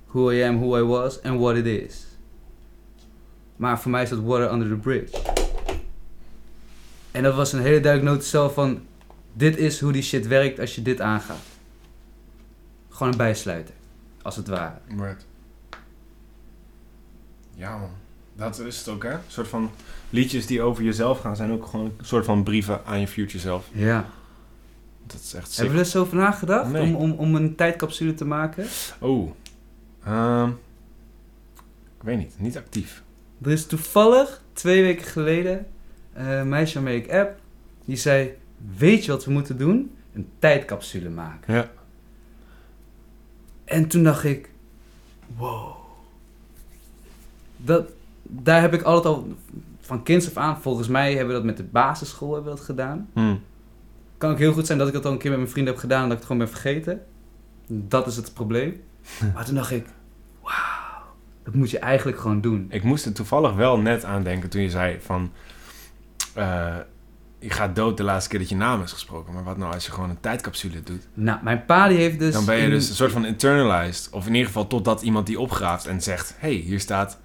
[0.06, 2.06] Who I am, who I was and what it is.
[3.56, 5.18] Maar voor mij is dat water under the bridge.
[7.12, 8.82] En dat was een hele duidelijke zelf van...
[9.34, 11.46] Dit is hoe die shit werkt als je dit aangaat.
[12.90, 13.74] Gewoon een bijsluiter.
[14.22, 14.80] Als het ware.
[17.54, 17.90] Ja, man.
[18.38, 19.14] Dat is het ook, hè?
[19.14, 19.72] Een soort van
[20.10, 23.40] liedjes die over jezelf gaan, zijn ook gewoon een soort van brieven aan je future
[23.40, 23.70] zelf.
[23.72, 24.10] Ja.
[25.06, 25.56] Dat is echt sick.
[25.58, 26.72] Hebben we er eens over nagedacht?
[26.72, 26.82] Nee.
[26.82, 28.66] Om, om, om een tijdcapsule te maken?
[29.00, 29.32] Oh.
[30.04, 30.50] Ehm,
[31.98, 32.36] ik weet niet.
[32.40, 33.04] Niet actief.
[33.42, 35.68] Er is toevallig twee weken geleden
[36.14, 37.40] eh, een meisje waarmee ik app.
[37.86, 38.38] Die zei,
[38.78, 39.96] weet je wat we moeten doen?
[40.14, 41.54] Een tijdcapsule maken.
[41.54, 41.70] Ja.
[43.64, 44.50] En toen dacht ik,
[45.36, 45.76] wow.
[47.58, 47.90] Dat,
[48.30, 49.28] daar heb ik altijd al
[49.80, 52.66] van kinds af aan, volgens mij hebben we dat met de basisschool hebben we dat
[52.66, 53.10] gedaan.
[53.14, 53.36] Hm.
[54.18, 55.82] Kan ook heel goed zijn dat ik dat al een keer met mijn vrienden heb
[55.82, 57.02] gedaan en dat ik het gewoon ben vergeten.
[57.68, 58.82] Dat is het probleem.
[59.34, 59.86] Maar toen dacht ik,
[60.42, 61.04] wauw,
[61.44, 62.66] dat moet je eigenlijk gewoon doen.
[62.70, 65.32] Ik moest er toevallig wel net aan denken toen je zei van...
[66.34, 66.76] eh,
[67.40, 69.34] je gaat dood de laatste keer dat je naam is gesproken.
[69.34, 71.08] Maar wat nou als je gewoon een tijdcapsule doet?
[71.14, 72.34] Nou, mijn pa die heeft dus...
[72.34, 74.10] dan ben je in- dus een soort van internalized.
[74.12, 76.36] Of in ieder geval totdat iemand die opgraaft en zegt...
[76.38, 77.20] hey, hier staat...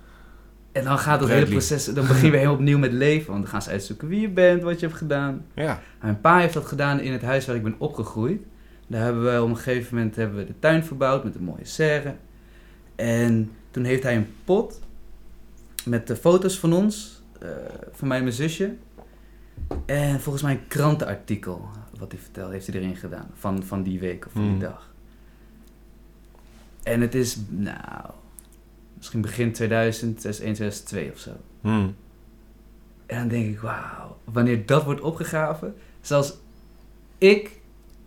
[0.72, 3.30] En dan gaat het hele proces, dan beginnen we helemaal opnieuw met leven.
[3.30, 5.44] Want dan gaan ze uitzoeken wie je bent, wat je hebt gedaan.
[5.54, 8.42] Ja, Mijn pa heeft dat gedaan in het huis waar ik ben opgegroeid.
[8.86, 11.64] Daar hebben we op een gegeven moment hebben we de tuin verbouwd met een mooie
[11.64, 12.14] serre.
[12.96, 14.80] En toen heeft hij een pot
[15.84, 17.48] met de foto's van ons, eh,
[17.92, 18.74] van mij en mijn zusje.
[19.86, 21.68] En volgens mij een krantenartikel,
[21.98, 23.30] wat hij vertelde, heeft hij erin gedaan.
[23.34, 24.60] Van, van die week of van die Hmm.
[24.60, 24.90] dag.
[26.82, 28.10] En het is, nou,
[29.02, 31.30] misschien begin 2000, 2001, 2002 of zo.
[31.60, 31.88] hm.
[33.06, 36.32] En dan denk ik, wauw, wanneer dat wordt opgegraven, zelfs
[37.18, 37.60] ik,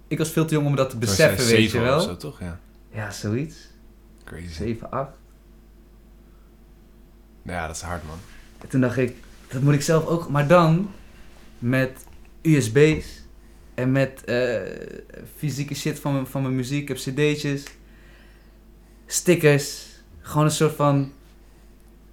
[0.07, 1.99] ik was veel te jong om dat te beseffen, weet je wel.
[1.99, 2.39] Zo, toch?
[2.39, 2.59] Ja,
[2.93, 3.55] Ja, zoiets.
[4.23, 4.47] crazy.
[4.47, 5.09] 7, 8.
[7.41, 8.17] Ja, dat is hard, man.
[8.61, 9.15] En toen dacht ik,
[9.47, 10.91] dat moet ik zelf ook, maar dan
[11.59, 12.05] met
[12.41, 13.05] USB's
[13.73, 14.61] en met eh,
[15.37, 16.81] fysieke shit van, van mijn muziek.
[16.81, 17.63] Ik heb cd'tjes,
[19.05, 19.84] stickers,
[20.25, 21.11] gewoon een soort van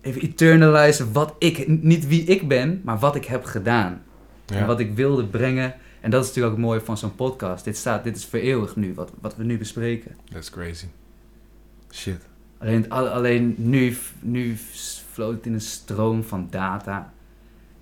[0.00, 4.02] even eternalizen wat ik, niet wie ik ben, maar wat ik heb gedaan.
[4.46, 4.66] En Ja.
[4.66, 5.74] wat ik wilde brengen.
[6.00, 7.64] En dat is natuurlijk ook het mooie van zo'n podcast.
[7.64, 10.16] Dit, staat, dit is vereeuwigd nu, wat, wat we nu bespreken.
[10.32, 10.86] That's crazy.
[11.92, 12.20] Shit.
[12.58, 14.56] Alleen, al- alleen nu, nu
[15.12, 17.12] vloot het in een stroom van data.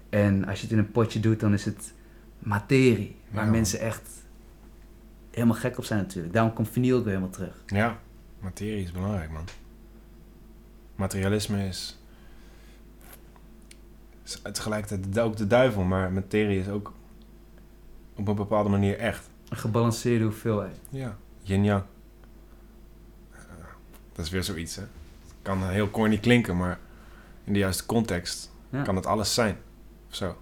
[0.09, 1.93] En als je het in een potje doet, dan is het
[2.39, 3.17] materie.
[3.31, 3.51] Waar Ja.
[3.51, 4.09] mensen echt
[5.31, 6.35] helemaal gek op zijn natuurlijk.
[6.35, 7.63] Daarom komt vinyl ook weer helemaal terug.
[7.67, 7.99] Ja,
[8.41, 9.45] materie is belangrijk, man.
[11.01, 11.99] Materialisme is...
[14.25, 16.93] is tegelijkertijd ook de duivel, maar materie is ook
[18.17, 19.29] op een bepaalde manier echt.
[19.49, 20.77] Een gebalanceerde hoeveelheid.
[20.89, 21.17] Ja.
[21.43, 21.83] Yin-yang.
[23.33, 23.39] Eh,
[24.13, 24.83] Dat is weer zoiets, hè.
[24.83, 26.79] Het kan heel corny klinken, maar
[27.45, 28.83] in de juiste context Ja.
[28.83, 29.57] kan het alles zijn.
[30.09, 30.37] Of zo.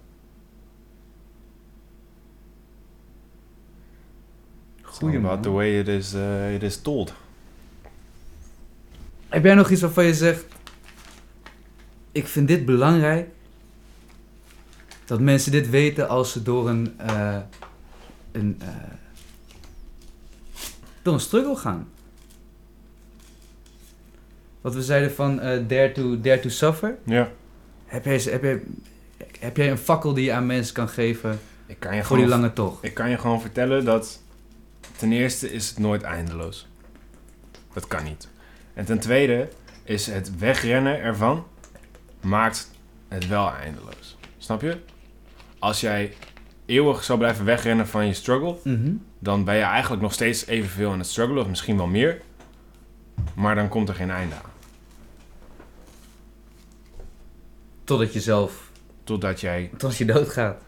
[4.81, 5.41] Goeie About man.
[5.41, 7.13] the way it is, eh, it is told.
[9.29, 10.48] Heb jij nog iets waarvan je zegt...
[12.11, 13.29] Ik vind dit belangrijk.
[15.05, 16.93] Dat mensen dit weten als ze door een...
[16.97, 17.37] eh,
[18.31, 18.67] een eh,
[21.01, 21.89] door een struggle gaan.
[24.61, 26.97] Wat we zeiden van eh, dare, to, dare to suffer.
[27.03, 27.31] Ja.
[27.85, 28.61] Heb jij, heb, jij,
[29.39, 32.25] heb jij een fakkel die je aan mensen kan geven Ik kan je voor die
[32.25, 32.83] gewoon lange tocht?
[32.83, 34.21] Ik kan je gewoon vertellen dat
[34.97, 36.67] ten eerste is het nooit eindeloos.
[37.73, 38.27] Dat kan niet.
[38.73, 39.49] En ten tweede
[39.83, 41.45] is het wegrennen ervan
[42.21, 42.71] maakt
[43.07, 44.17] het wel eindeloos.
[44.37, 44.77] Snap je?
[45.59, 46.13] Als jij
[46.65, 48.91] eeuwig zou blijven wegrennen van je struggle, Mhm.
[49.19, 52.21] dan ben je eigenlijk nog steeds evenveel in het struggle, of misschien wel meer.
[53.35, 54.51] Maar dan komt er geen einde aan.
[57.83, 58.67] Totdat je zelf,
[59.03, 60.61] Totdat jij totdat je doodgaat.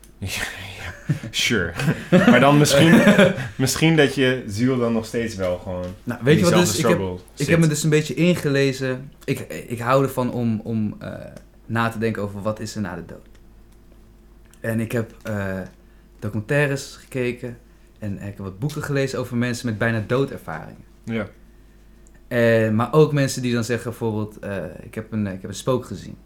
[1.31, 1.73] Sure.
[2.09, 3.01] maar dan misschien,
[3.55, 6.77] misschien dat je ziel dan nog steeds wel gewoon Nou, weet je wat dus?
[6.77, 6.99] Ik heb,
[7.35, 9.11] ik heb me dus een beetje ingelezen.
[9.23, 11.13] Ik, ik hou ervan om, om eh,
[11.65, 13.27] na te denken over wat is er na de dood.
[14.59, 15.59] En ik heb eh,
[16.19, 17.57] documentaires gekeken.
[17.99, 20.83] En ik heb wat boeken gelezen over mensen met bijna doodervaringen.
[21.03, 21.27] Ja.
[22.27, 24.37] Eh, maar ook mensen die dan zeggen bijvoorbeeld,
[24.81, 26.17] ik, heb een, ik heb een spook gezien.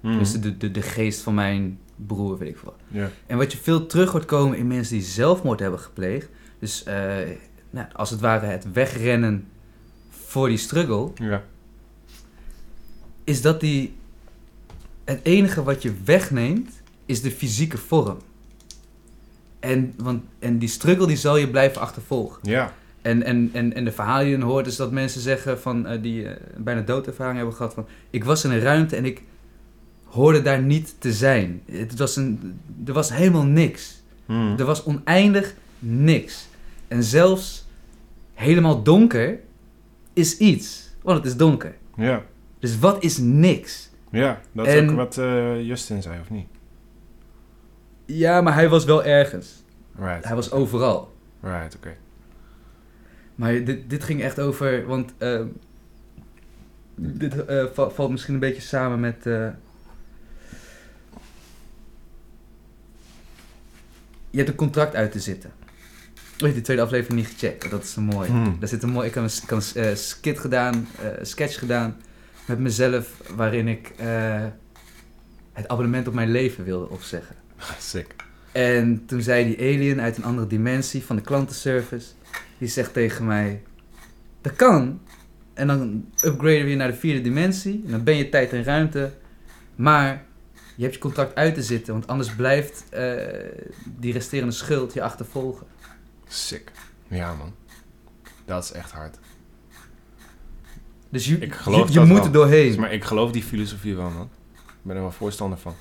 [0.00, 0.18] Mhm.
[0.18, 2.76] Dus de, de, de geest van mijn broer, weet ik veel.
[2.88, 3.10] Ja.
[3.26, 6.28] En wat je veel terug hoort komen in mensen die zelfmoord hebben gepleegd.
[6.58, 7.16] Dus eh,
[7.70, 9.48] nou, als het ware het wegrennen
[10.10, 11.10] voor die struggle.
[11.14, 11.44] Ja.
[13.24, 13.96] Is dat die...
[15.04, 18.18] Het enige wat je wegneemt, is de fysieke vorm.
[19.60, 22.38] En, want, en die struggle die zal je blijven achtervolgen.
[22.42, 22.72] Ja.
[23.02, 25.86] En, en, en, en de verhalen die je dan hoort is dat mensen zeggen van,
[25.86, 27.86] eh, die eh, bijna doodervaring hebben gehad van...
[28.10, 29.22] Ik was in een ruimte en ik
[30.08, 31.62] hoorde daar niet te zijn.
[31.70, 34.02] Het was een, er was helemaal niks.
[34.26, 34.58] Mhm.
[34.58, 36.46] Er was oneindig niks.
[36.88, 37.66] En zelfs
[38.34, 39.40] helemaal donker
[40.12, 40.90] is iets.
[41.02, 41.74] Want het is donker.
[41.96, 42.22] Ja.
[42.58, 43.90] Dus wat is niks?
[44.10, 46.46] Ja, dat is En- ook wat eh, Justin zei, of niet?
[48.04, 49.62] Ja, maar hij was wel ergens.
[49.98, 50.24] Right.
[50.24, 51.14] Hij was overal.
[51.40, 51.96] Right, oké.
[53.34, 55.46] Maar dit, dit ging echt over, want ehm,
[56.94, 59.26] dit eh, va- valt misschien een beetje samen met.
[59.26, 59.48] eh,
[64.27, 65.52] je hebt een contract uit te zitten.
[66.36, 67.70] Je hebt de tweede aflevering niet gecheckt.
[67.70, 68.28] Dat is zo mooi.
[68.28, 68.56] Hmm.
[68.60, 69.08] Daar zit een mooi.
[69.08, 71.96] Ik heb een, ik heb een eh, skit gedaan, eh, sketch gedaan
[72.46, 74.44] met mezelf, waarin ik eh,
[75.52, 77.36] het abonnement op mijn leven wilde opzeggen.
[77.78, 78.14] Sick.
[78.52, 82.06] En toen zei die alien uit een andere dimensie van de klantenservice,
[82.58, 83.62] die zegt tegen mij,
[84.40, 85.00] dat kan.
[85.54, 87.82] En dan upgraden we je naar de vierde dimensie.
[87.84, 89.12] En dan ben je tijd en ruimte.
[89.74, 90.24] Maar
[90.78, 93.16] je hebt je contract uit te zitten, want anders blijft eh,
[93.84, 95.66] die resterende schuld je achtervolgen.
[96.28, 96.70] Sick.
[97.08, 97.54] Ja, man.
[98.44, 99.18] Dat is echt hard.
[101.08, 102.24] Dus je, Ik geloof je, moet wel.
[102.24, 102.80] er doorheen.
[102.80, 104.30] Maar ik geloof die filosofie wel, man.
[104.54, 105.74] Ik ben er wel voorstander van.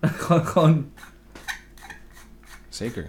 [0.00, 0.92] gewoon, gewoon,
[2.68, 3.06] Zeker.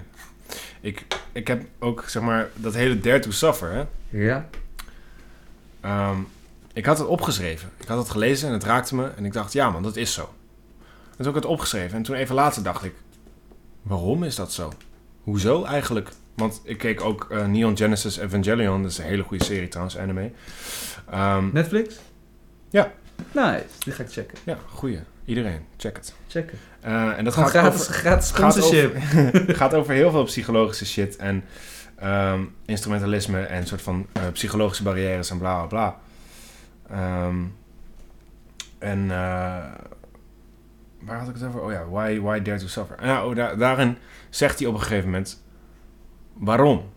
[0.81, 3.83] Ik, ik heb ook, zeg maar, dat hele Dare to Suffer, hè.
[4.09, 4.49] ja.
[5.81, 6.19] Ehm,
[6.73, 7.69] ik had het opgeschreven.
[7.79, 9.07] Ik had het gelezen en het raakte me.
[9.07, 10.35] En ik dacht, ja man, dat is zo.
[11.17, 11.97] En toen heb ik het opgeschreven.
[11.97, 12.93] En toen even later dacht ik,
[13.81, 14.71] waarom is dat zo?
[15.23, 16.09] Hoezo eigenlijk?
[16.35, 18.81] Want ik keek ook eh, Neon Genesis Evangelion.
[18.81, 20.31] Dat is een hele goede serie trouwens, anime.
[21.09, 21.95] Ehm, Netflix?
[22.69, 22.91] Ja.
[23.31, 24.37] Nice, die ga ik checken.
[24.43, 24.99] ja, goeie.
[25.25, 26.13] Iedereen, check het.
[26.27, 26.57] Checken.
[26.79, 29.01] Eh, en dat gaat gratis, over, gratis gaat over,
[29.61, 31.43] gaat over heel veel psychologische shit en
[31.95, 35.99] ehm, instrumentalisme en soort van eh, psychologische barrières en bla bla bla.
[36.89, 37.43] Ehm,
[38.79, 39.11] en
[40.99, 41.61] waar had ik het over?
[41.61, 42.97] Oh ja, why, why dare to suffer?
[43.01, 43.97] Nou, da- daarin
[44.29, 45.43] zegt hij op een gegeven moment:
[46.33, 46.89] waarom?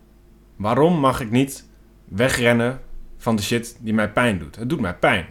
[0.55, 1.67] Waarom mag ik niet
[2.05, 2.81] wegrennen
[3.17, 4.55] van de shit die mij pijn doet?
[4.55, 5.25] Het doet mij pijn.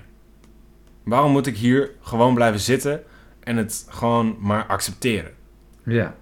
[1.03, 3.03] Waarom moet ik hier gewoon blijven zitten
[3.41, 5.33] en het gewoon maar accepteren?
[5.85, 6.15] Ja.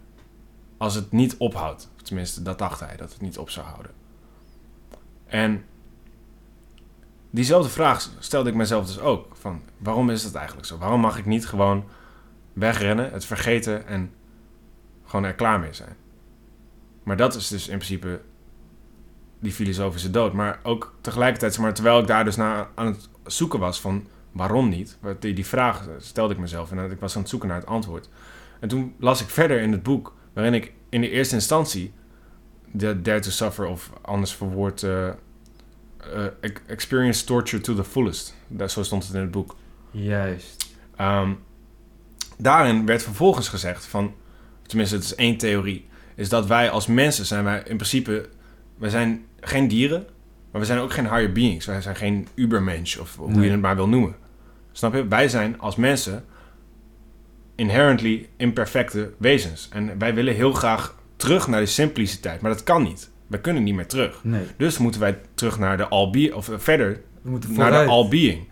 [0.76, 1.90] als het niet ophoudt.
[2.02, 3.92] Tenminste, dat dacht hij, dat het niet op zou houden.
[5.26, 5.64] En
[7.30, 9.36] diezelfde vraag stelde ik mezelf dus ook.
[9.36, 10.78] Van, waarom is het eigenlijk zo?
[10.78, 11.84] Waarom mag ik niet gewoon
[12.58, 14.10] wegrennen, het vergeten en
[15.04, 15.96] gewoon er klaar mee zijn?
[17.02, 18.20] Maar dat is dus in principe
[19.40, 20.32] die filosofische dood.
[20.32, 24.06] Maar ook tegelijkertijd, zeg maar, terwijl ik daar dus naar aan het zoeken was van
[24.32, 27.58] waarom niet, die, die vraag stelde ik mezelf en ik was aan het zoeken naar
[27.58, 28.08] het antwoord.
[28.60, 31.92] En toen las ik verder in het boek, waarin ik in de eerste instantie
[32.72, 34.86] de Dare to Suffer, of anders verwoord,
[36.40, 38.34] ex- Experience Torture to the Fullest.
[38.48, 39.56] Daar, zo stond het in het boek.
[39.90, 40.70] Juist.
[40.96, 41.32] Ehm,
[42.38, 44.14] daarin werd vervolgens gezegd van,
[44.66, 48.28] tenminste het is één theorie, is dat wij als mensen zijn wij in principe,
[48.78, 50.06] wij zijn geen dieren,
[50.50, 51.66] maar we zijn ook geen higher beings.
[51.66, 53.44] Wij zijn geen ubermensch of hoe Nee.
[53.44, 54.16] je het maar wil noemen.
[54.72, 55.08] Snap je?
[55.08, 56.24] Wij zijn als mensen
[57.54, 59.68] inherently imperfecte wezens.
[59.72, 63.10] En wij willen heel graag terug naar die simpliciteit, maar dat kan niet.
[63.26, 64.24] Wij kunnen niet meer terug.
[64.24, 64.42] Nee.
[64.56, 68.46] Dus moeten wij terug naar de all of verder We moeten naar de all-being.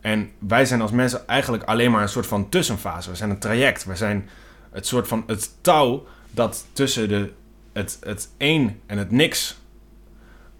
[0.00, 3.10] En wij zijn als mensen eigenlijk alleen maar een soort van tussenfase.
[3.10, 3.84] We zijn een traject.
[3.84, 4.28] We zijn
[4.70, 7.32] het soort van het touw dat tussen de,
[7.72, 9.60] het, het één en het niks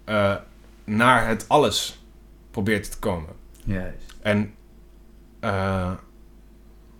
[0.03, 0.35] eh,
[0.83, 2.03] naar het alles
[2.51, 3.29] probeert te komen.
[3.63, 4.15] Juist.
[4.21, 4.53] En
[5.39, 5.91] eh,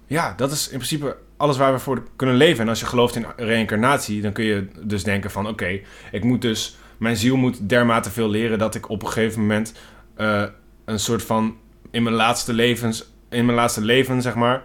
[0.07, 2.63] ja, dat is in principe alles waar we voor kunnen leven.
[2.63, 5.47] En als je gelooft in reïncarnatie, dan kun je dus denken van...
[5.47, 5.79] oké,
[6.11, 6.77] ik moet dus...
[6.97, 8.57] mijn ziel moet dermate veel leren...
[8.57, 9.73] dat ik op een gegeven moment
[10.15, 10.43] eh,
[10.85, 11.57] een soort van...
[11.91, 13.11] in mijn laatste levens...
[13.29, 14.63] in mijn laatste leven, zeg maar...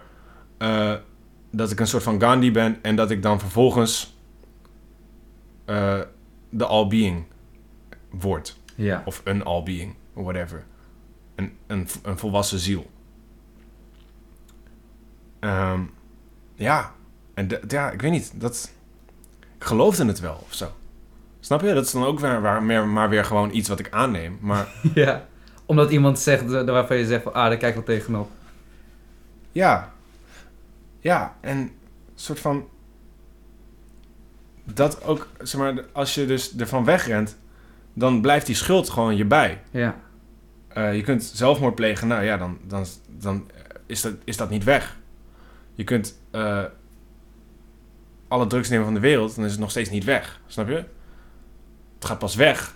[0.57, 0.93] eh,
[1.51, 2.77] dat ik een soort van Gandhi ben...
[2.81, 4.17] en dat ik dan vervolgens...
[5.65, 5.99] eh,
[6.49, 7.25] de all-being
[8.09, 8.57] word.
[8.75, 9.01] Ja.
[9.05, 10.63] Of een all-being, whatever.
[11.35, 12.89] Een, een, een volwassen ziel.
[15.39, 15.81] Ehm,
[16.55, 16.93] ja,
[17.33, 18.31] en ja, ik weet niet.
[18.35, 18.71] Dat,
[19.57, 20.71] ik geloofde het wel of zo.
[21.39, 21.73] Snap je?
[21.73, 24.37] Dat is dan ook weer, waar, meer, maar weer gewoon iets wat ik aanneem.
[24.41, 25.27] Maar ja.
[25.65, 28.29] Omdat iemand zegt eh, waarvan je zegt van, ah, daar kijk ik wel tegenop.
[29.51, 29.93] Ja.
[30.99, 31.71] Ja, en
[32.15, 32.67] soort van...
[34.63, 37.37] Dat ook, zeg maar, als je dus ervan wegrent...
[37.93, 39.61] dan blijft die schuld gewoon je bij.
[39.71, 39.95] Ja.
[40.67, 43.49] Eh, je kunt zelfmoord plegen, nou ja, dan, dan, dan
[43.85, 44.97] is, dat, is dat niet weg.
[45.73, 46.63] Je kunt eh,
[48.27, 50.39] alle drugs nemen van de wereld, dan is het nog steeds niet weg.
[50.47, 50.83] Snap je?
[51.95, 52.75] Het gaat pas weg.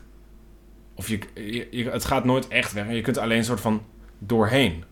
[1.00, 2.90] Of je, je, je- het gaat nooit echt weg.
[2.92, 3.86] Je kunt alleen een soort van
[4.18, 4.84] doorheen.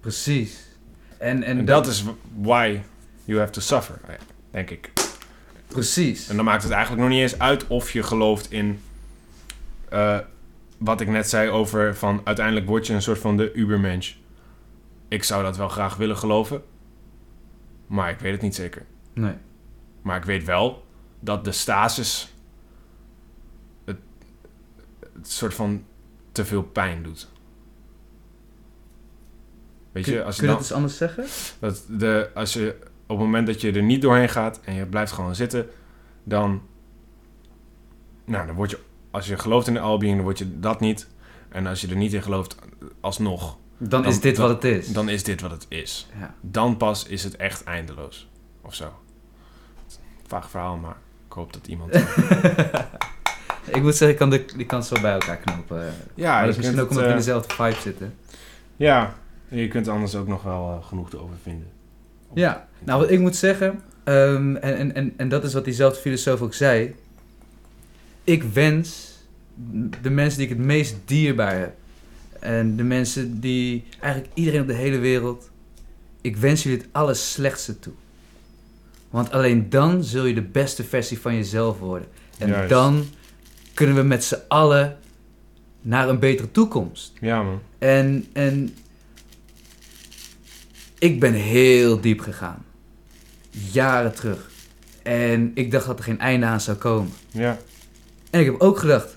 [0.00, 0.58] Precies.
[1.18, 2.04] En, en, En dat is
[2.36, 2.78] why
[3.24, 4.00] you have to suffer,
[4.50, 4.92] denk ik.
[5.66, 6.28] Precies.
[6.28, 8.80] En dan maakt het eigenlijk nog niet eens uit of je gelooft in
[9.88, 10.18] eh,
[10.78, 14.14] wat ik net zei over van uiteindelijk word je een soort van de ubermensch.
[15.08, 16.62] Ik zou dat wel graag willen geloven,
[17.86, 18.82] maar ik weet het niet zeker.
[19.12, 19.34] Nee.
[20.02, 20.84] Maar ik weet wel
[21.20, 22.33] dat de stasis
[25.24, 25.84] het soort van
[26.32, 27.28] te veel pijn doet.
[29.92, 31.24] Weet je, als je kun je dan, dat eens anders zeggen?
[31.58, 34.86] dat de, als je op het moment dat je er niet doorheen gaat en je
[34.86, 35.66] blijft gewoon zitten,
[36.24, 36.62] dan,
[38.24, 38.78] nou, dan word je,
[39.10, 41.08] als je gelooft in de albeing, dan word je dat niet.
[41.48, 42.56] En als je er niet in gelooft,
[43.00, 44.92] alsnog, Dan, Dan- is dit dan- wat het is.
[44.92, 46.08] dan is dit wat het is.
[46.18, 46.34] Ja.
[46.40, 48.28] Dan pas is het echt eindeloos.
[48.62, 48.92] Of zo.
[50.26, 50.96] Vaag verhaal, maar
[51.26, 51.92] ik hoop dat iemand...
[53.66, 55.92] ik moet zeggen, ik kan, de, ik kan het zo bij elkaar knopen.
[56.14, 58.14] ja, maar dat is misschien ook omdat we in eh, dezelfde vibe zitten.
[58.76, 59.14] Ja,
[59.48, 61.68] je kunt anders ook nog wel eh, genoeg erover vinden.
[62.34, 66.00] Ja, nou wat ik moet zeggen, ehm, en, en, en, en dat is wat diezelfde
[66.00, 66.94] filosoof ook zei.
[68.24, 69.12] Ik wens
[70.02, 71.72] de mensen die ik het meest dierbaar heb.
[72.40, 75.50] En de mensen die, eigenlijk iedereen op de hele wereld.
[76.20, 77.92] Ik wens jullie het allerslechtste toe.
[79.10, 82.08] Want alleen dan zul je de beste versie van jezelf worden.
[82.38, 82.68] En Juist.
[82.68, 83.04] dan
[83.74, 84.98] kunnen we met z'n allen
[85.80, 87.12] naar een betere toekomst.
[87.20, 87.60] Ja, man.
[87.78, 88.76] En, en
[90.98, 92.64] ik ben heel diep gegaan.
[93.50, 94.50] Jaren terug.
[95.02, 97.12] En ik dacht dat er geen einde aan zou komen.
[97.30, 97.58] Ja.
[98.30, 99.16] En ik heb ook gedacht,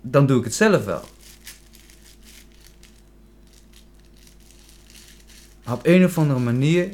[0.00, 1.04] dan doe ik het zelf wel.
[5.64, 6.88] Maar op een of andere manier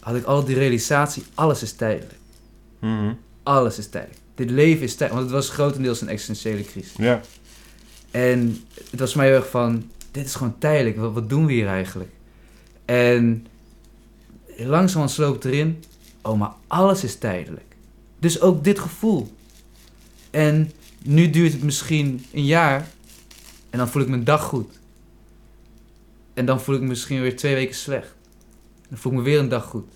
[0.00, 2.18] had ik al die realisatie, alles is tijdelijk.
[2.78, 3.14] Mhm.
[3.42, 4.19] Alles is tijdelijk.
[4.40, 5.14] Dit leven is tijdelijk.
[5.14, 6.92] Want het was grotendeels een existentiële crisis.
[6.96, 7.20] Ja.
[8.10, 11.46] En het was voor mij heel erg van, dit is gewoon tijdelijk, wat, wat doen
[11.46, 12.10] we hier eigenlijk?
[12.84, 13.46] En
[14.56, 15.84] langzaam sloop het erin,
[16.22, 17.74] oh maar alles is tijdelijk.
[18.18, 19.32] Dus ook dit gevoel.
[20.30, 20.70] En
[21.02, 22.88] nu duurt het misschien een jaar
[23.70, 24.78] en dan voel ik mijn dag goed.
[26.34, 28.14] En dan voel ik me misschien weer twee weken slecht.
[28.88, 29.88] Dan voel ik me weer een dag goed.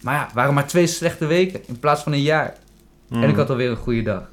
[0.00, 2.60] Maar ja, waren maar twee slechte weken in plaats van een jaar.
[3.12, 4.30] En ik had alweer een goede dag.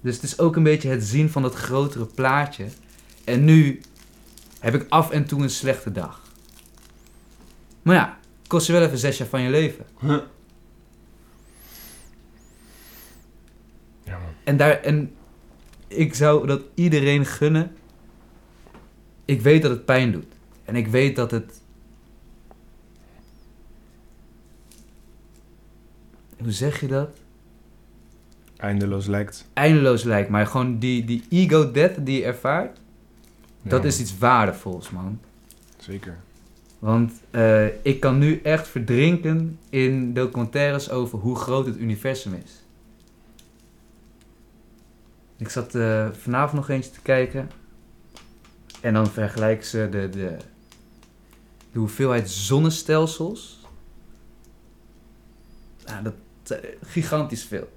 [0.00, 2.66] Dus het is ook een beetje het zien van dat grotere plaatje.
[3.24, 3.80] En nu
[4.58, 6.20] heb ik af en toe een slechte dag.
[7.82, 9.86] Maar ja, kost je wel even zes jaar van je leven.
[14.04, 14.32] Ja, man.
[14.44, 15.14] En, daar, en
[15.88, 17.76] ik zou dat iedereen gunnen.
[19.24, 20.34] Ik weet dat het pijn doet.
[20.64, 21.60] En ik weet dat het.
[26.38, 27.21] Hoe zeg je dat?
[28.62, 29.48] Eindeloos lijkt.
[29.52, 32.78] Eindeloos lijkt, maar gewoon die, die ego-death die je ervaart.
[33.62, 35.20] Ja, dat is iets waardevols, man.
[35.76, 36.18] Zeker.
[36.78, 42.62] Want eh, ik kan nu echt verdrinken in documentaires over hoe groot het universum is.
[45.36, 47.50] Ik zat eh, vanavond nog eentje te kijken.
[48.80, 50.36] En dan vergelijken ze de, de,
[51.72, 53.60] de hoeveelheid zonnestelsels.
[55.86, 57.68] Nou, dat is gigantisch veel.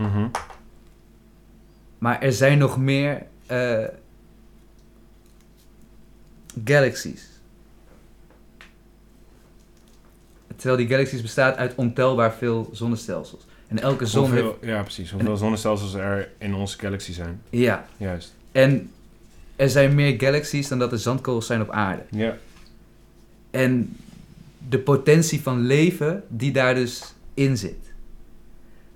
[0.00, 0.26] Mhm.
[1.98, 3.84] Maar er zijn nog meer eh,
[6.64, 7.28] galaxies.
[10.56, 13.46] Terwijl die galaxies bestaat uit ontelbaar veel zonnestelsels.
[13.68, 14.48] En elke zon heeft...
[14.60, 15.10] Ja, precies.
[15.10, 17.42] Hoeveel zonnestelsels er in onze galaxy zijn.
[17.50, 18.34] Ja, Juist.
[18.52, 18.90] en
[19.56, 22.02] er zijn meer galaxies dan dat er zandkorrels zijn op aarde.
[22.10, 22.36] Ja.
[23.50, 23.96] En
[24.68, 27.89] de potentie van leven die daar dus in zit.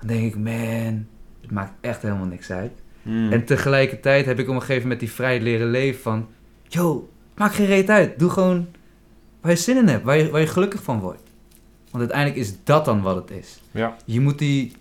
[0.05, 1.07] Dan denk ik, man,
[1.41, 2.73] het maakt echt helemaal niks uit.
[3.03, 3.33] Mhm.
[3.33, 6.27] En tegelijkertijd heb ik op een gegeven moment die vrijheid leren leven van...
[6.69, 8.19] Yo, maakt geen reet uit.
[8.19, 8.67] Doe gewoon
[9.41, 10.05] waar je zin in hebt.
[10.05, 11.23] Waar je, waar je gelukkig van wordt.
[11.91, 13.61] Want uiteindelijk is dat dan wat het is.
[13.71, 13.97] Ja.
[14.05, 14.73] Je moet die,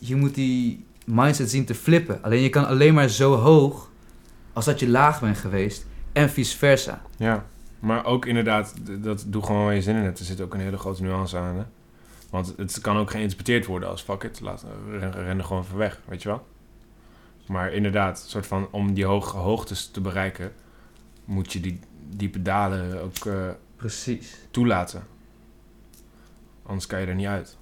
[0.00, 2.22] je moet die mindset zien te flippen.
[2.22, 3.90] Alleen je kan alleen maar zo hoog
[4.52, 5.86] als dat je laag bent geweest.
[6.12, 7.02] En vice versa.
[7.16, 7.44] Ja.
[7.78, 10.18] Maar ook inderdaad, dat doe gewoon waar je zin in hebt.
[10.18, 11.56] Er zit ook een hele grote nuance aan.
[11.56, 11.62] Hè?
[12.30, 15.76] Want het kan ook geïnterpreteerd worden als fuck it, laat, ren, ren er gewoon van
[15.76, 16.46] weg, weet je wel?
[17.46, 20.52] Maar inderdaad, soort van, om die hoge hoogtes te bereiken,
[21.24, 24.36] moet je die diepe dalen ook eh, Precies.
[24.50, 25.06] toelaten.
[26.62, 27.56] Anders kan je er niet uit.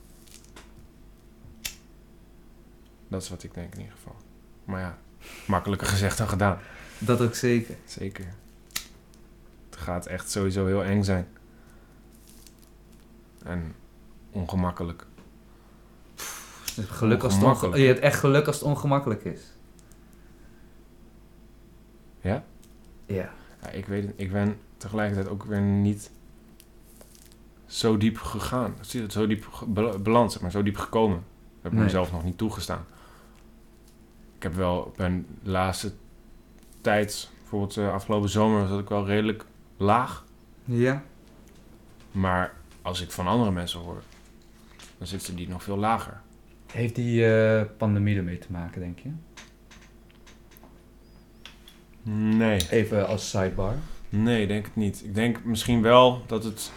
[3.09, 4.17] Dat is wat ik denk in ieder geval.
[4.64, 4.99] Maar ja,
[5.47, 6.59] makkelijker gezegd dan gedaan.
[6.99, 7.77] Dat ook zeker.
[7.85, 8.25] Zeker.
[9.71, 11.29] Het gaat echt sowieso heel eng zijn.
[13.45, 13.75] En
[14.37, 15.07] ongemakkelijk.
[16.74, 19.41] Geluk als het je hebt echt geluk als het ongemakkelijk is.
[22.20, 22.45] Ja?
[23.07, 23.30] Ja.
[23.62, 26.11] ja ik weet ik ben tegelijkertijd ook weer niet
[27.66, 28.74] zo diep gegaan.
[28.80, 29.49] Zie je het, Zo diep
[30.30, 31.16] zeg maar, zo diep gekomen.
[31.16, 31.84] Dat heb ik Nee.
[31.87, 32.84] mezelf nog niet toegestaan.
[34.37, 35.93] Ik heb wel, de laatste
[36.80, 39.45] tijd, bijvoorbeeld uh, afgelopen zomer, zat ik wel redelijk
[39.76, 40.24] laag.
[40.64, 41.03] Ja?
[42.12, 44.03] Maar als ik van andere mensen hoor,
[44.99, 46.21] dan zitten die nog veel lager.
[46.73, 49.11] Heeft die eh, pandemie ermee te maken, denk je?
[52.11, 52.71] Nee.
[52.71, 53.75] Even als sidebar.
[54.09, 55.05] Nee, denk het niet.
[55.05, 56.73] Ik denk misschien wel dat het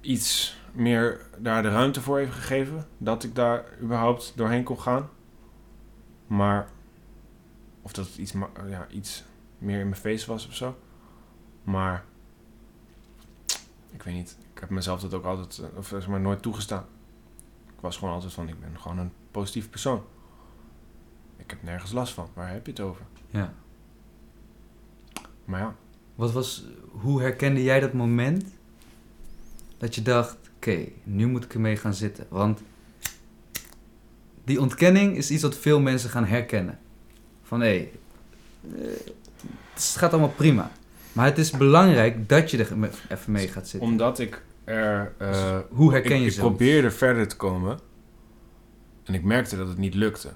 [0.00, 2.86] iets meer daar de ruimte voor heeft gegeven.
[2.98, 5.08] Dat ik daar überhaupt doorheen kon gaan.
[6.26, 6.68] Maar,
[7.82, 8.32] of dat het iets,
[8.68, 9.24] ja, iets
[9.58, 10.78] meer in mijn face was of zo.
[11.62, 12.04] Maar,
[13.90, 14.36] ik weet niet.
[14.60, 16.84] Ik heb mezelf dat ook altijd, eh, of zeg maar, nooit toegestaan.
[17.66, 20.02] Ik was gewoon altijd van, ik ben gewoon een positief persoon.
[21.36, 22.28] Ik heb nergens last van.
[22.34, 23.04] Waar heb je het over?
[23.30, 23.54] Ja.
[25.44, 25.74] Maar ja.
[26.14, 28.44] Wat was, hoe herkende jij dat moment
[29.78, 32.26] dat je dacht, oké, nu moet ik ermee gaan zitten?
[32.28, 32.60] Want
[34.44, 36.78] die ontkenning is iets wat veel mensen gaan herkennen.
[37.42, 37.92] Van hé, hey,
[38.82, 39.12] eh,
[39.74, 40.70] het gaat allemaal prima.
[41.12, 43.88] Maar het is belangrijk dat je er even mee gaat zitten.
[43.88, 45.12] Omdat ik er...
[45.18, 46.56] eh, hoe herken ik, je ik zoiets?
[46.56, 47.78] probeerde verder te komen.
[49.04, 50.28] En ik merkte dat het niet lukte.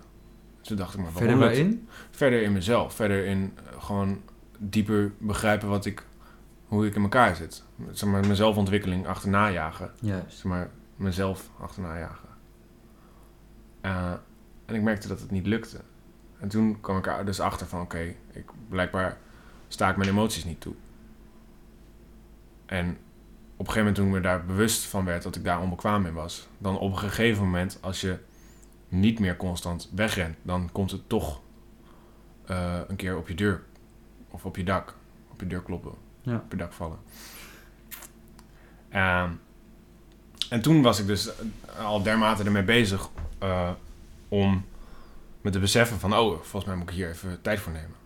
[0.58, 1.88] Dus toen dacht ik maar, Verder waarin?
[2.10, 2.94] Verder in mezelf.
[2.94, 4.20] Verder in eh, gewoon
[4.58, 6.04] dieper begrijpen wat ik,
[6.66, 7.64] hoe ik in elkaar zit.
[7.90, 9.90] Zeg maar, mijn zelfontwikkeling achterna jagen.
[10.00, 10.36] Juist.
[10.36, 12.28] Zeg maar, mezelf achterna jagen.
[13.80, 14.12] Eh,
[14.66, 15.80] en ik merkte dat het niet lukte.
[16.38, 19.16] En toen kwam ik er dus achter van, oké, ik blijkbaar
[19.68, 20.74] sta ik mijn emoties niet toe.
[22.66, 22.96] En
[23.56, 26.06] op een gegeven moment toen ik me daar bewust van werd dat ik daar onbekwaam
[26.06, 28.18] in was, dan op een gegeven moment, als je
[28.88, 31.40] niet meer constant wegrent, dan komt het toch
[32.46, 33.62] eh, een keer op je deur
[34.30, 34.94] of op je dak,
[35.30, 35.92] op je deur kloppen,
[36.22, 36.34] Ja.
[36.36, 36.98] op je dak vallen.
[38.88, 39.30] Ehm,
[40.50, 43.70] en toen was ik dus eh, al dermate ermee bezig eh,
[44.28, 44.64] om
[45.40, 47.96] me te beseffen van, oh, volgens mij moet ik hier even tijd voor nemen.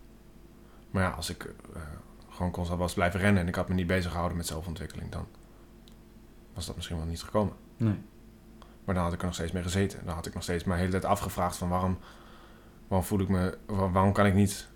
[0.91, 1.51] Maar ja, als ik
[2.31, 5.27] gewoon constant was blijven rennen en ik had me niet bezig gehouden met zelfontwikkeling, dan
[6.59, 7.55] was dat misschien wel niet gekomen.
[7.77, 7.99] Nee.
[8.85, 10.05] Maar dan had ik er nog steeds mee gezeten.
[10.05, 11.99] Dan had ik nog steeds de hele tijd afgevraagd van waarom,
[12.89, 14.69] waarom voel ik me, waar- waarom kan ik niet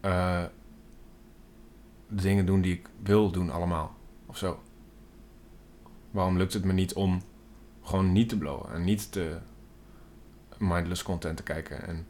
[0.00, 0.44] eh,
[2.08, 3.94] de dingen doen die ik wil doen allemaal
[4.26, 4.60] of zo.
[6.10, 7.22] Waarom lukt het me niet om
[7.82, 9.38] gewoon niet te blowen en niet te
[10.58, 12.06] mindless content te kijken en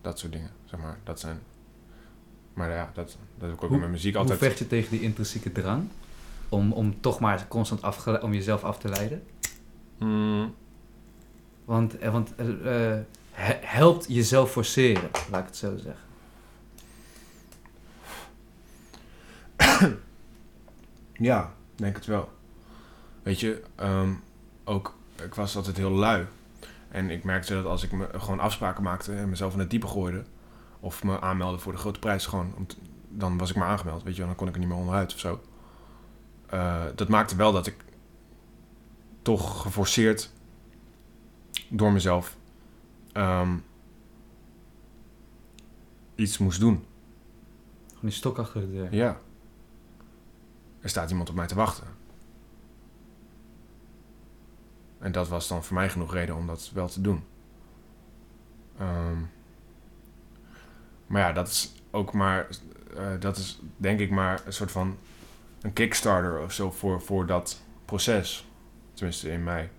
[0.00, 0.98] dat soort dingen, zeg maar.
[1.04, 1.38] Dat zijn,
[2.54, 4.38] maar ja, dat, dat heb ik ook Hoe- met muziek Hoe altijd.
[4.38, 5.88] vecht je tegen die intrinsieke drang?
[6.48, 9.22] Om, om toch maar constant om jezelf af te leiden?
[9.98, 10.54] Mm,
[11.64, 16.04] Want, eh, want eh, eh, he- helpt jezelf forceren, laat ik het zo zeggen.
[21.12, 22.28] Ja, denk het wel.
[23.22, 24.10] Weet je, ehm,
[24.64, 24.94] ook,
[25.24, 26.26] ik was altijd heel lui.
[26.88, 29.86] En ik merkte dat als ik me gewoon afspraken maakte en mezelf in het diepe
[29.86, 30.24] gooide,
[30.80, 32.54] of me aanmeldde voor de grote prijs, gewoon,
[33.08, 35.18] dan was ik maar aangemeld, weet je, dan kon ik er niet meer onderuit of
[35.18, 35.40] zo.
[36.46, 37.84] Eh, dat maakte wel dat ik
[39.22, 40.32] toch geforceerd
[41.68, 42.36] door mezelf
[43.12, 43.56] ehm,
[46.14, 46.84] iets moest doen.
[47.88, 48.94] Gewoon die stok achter de deur.
[48.94, 49.20] Ja.
[50.80, 51.86] Er staat iemand op mij te wachten.
[54.98, 57.24] En dat was dan voor mij genoeg reden om dat wel te doen.
[58.78, 59.18] Ehm,
[61.06, 62.48] maar ja, dat is ook maar,
[62.96, 64.96] eh, dat is denk ik maar een soort van
[65.60, 68.48] een kickstarter of zo voor, voor dat proces.
[68.92, 69.70] Tenminste in mij.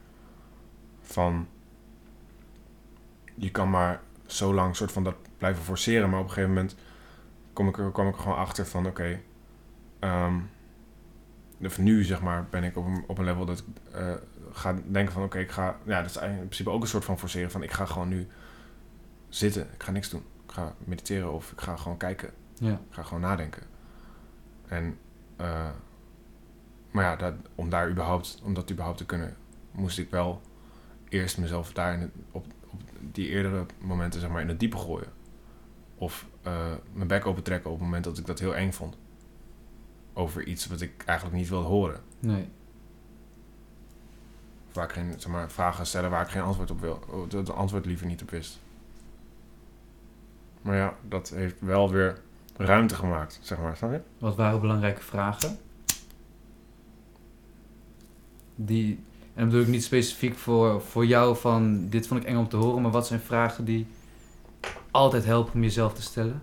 [1.02, 1.48] Van,
[3.36, 6.76] je kan maar zo lang soort van dat blijven forceren, maar op een gegeven moment
[7.54, 9.20] kom ik er, kwam ik er gewoon achter van, oké,
[10.00, 10.36] ehm,
[11.64, 14.14] of nu zeg maar ben ik op een, op een level dat ik eh,
[14.52, 17.06] ga denken van, oké, ik ga, ja, dat is eigenlijk in principe ook een soort
[17.06, 18.28] van forceren van, ik ga gewoon nu
[19.30, 22.72] zitten, ik ga niks doen, ik ga mediteren of ik ga gewoon kijken, Ja.
[22.72, 23.64] ik ga gewoon nadenken.
[24.68, 24.98] En,
[25.38, 25.70] eh,
[26.92, 29.36] maar ja, dat, om daar überhaupt, om dat überhaupt te kunnen,
[29.72, 30.42] moest ik wel
[31.10, 32.82] eerst mezelf daarin op, op
[33.12, 35.12] die eerdere momenten zeg maar in het diepe gooien.
[35.96, 38.98] Of eh, mijn bek open trekken op het moment dat ik dat heel eng vond.
[40.14, 42.02] Over iets wat ik eigenlijk niet wilde horen.
[42.20, 42.50] Nee.
[44.68, 47.00] Of waar ik geen, zeg maar, vragen stellen waar ik geen antwoord op wil.
[47.10, 48.60] of Dat het antwoord liever niet op wist.
[50.62, 52.22] Maar ja, dat heeft wel weer
[52.58, 53.78] ruimte gemaakt, zeg maar.
[53.78, 54.02] Snap je?
[54.20, 55.58] Wat waren belangrijke vragen?
[58.56, 58.96] Die,
[59.34, 62.50] en dan bedoel ik niet specifiek voor, voor jou van dit vond ik eng om
[62.50, 63.88] te horen, maar wat zijn vragen die
[64.92, 66.42] altijd helpen om jezelf te stellen?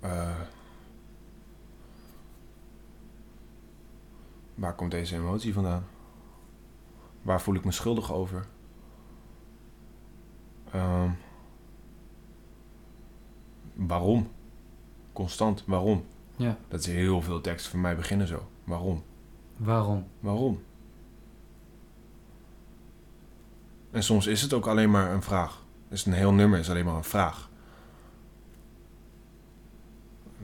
[0.00, 0.40] Eh,
[4.54, 5.86] waar komt deze emotie vandaan?
[7.22, 8.46] Waar voel ik me schuldig over?
[10.70, 11.10] Ehm,
[13.76, 14.28] waarom?
[15.12, 16.04] Constant, waarom?
[16.36, 16.56] Ja.
[16.68, 18.48] Dat is heel veel teksten voor mij beginnen zo.
[18.64, 19.04] Waarom?
[19.56, 20.06] Waarom?
[20.20, 20.62] Waarom?
[23.90, 25.64] En soms is het ook alleen maar een vraag.
[25.88, 27.50] Dus een heel nummer is alleen maar een vraag.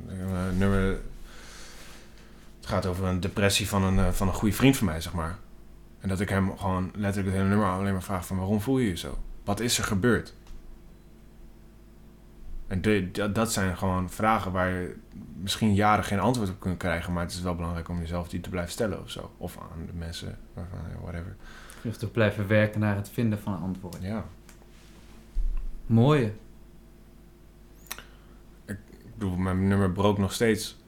[0.06, 1.00] Een nummer.
[2.56, 5.12] Het gaat over een depressie van een, eh, van een goede vriend van mij, zeg
[5.12, 5.38] maar.
[6.00, 8.78] En dat ik hem gewoon letterlijk het hele nummer alleen maar vraag van waarom voel
[8.78, 9.18] je je zo?
[9.44, 10.34] Wat is er gebeurd?
[12.72, 14.96] En de, dat, dat zijn gewoon vragen waar je
[15.34, 18.40] misschien jaren geen antwoord op kunt krijgen, maar het is wel belangrijk om jezelf die
[18.40, 19.30] te blijven stellen of zo.
[19.36, 20.38] Of aan de mensen,
[21.00, 21.36] whatever.
[21.82, 23.98] Je toch blijven werken naar het vinden van een antwoord.
[24.00, 24.24] Ja.
[25.86, 26.32] Mooie.
[28.64, 28.78] Ik
[29.14, 30.80] bedoel, mijn nummer brook nog steeds.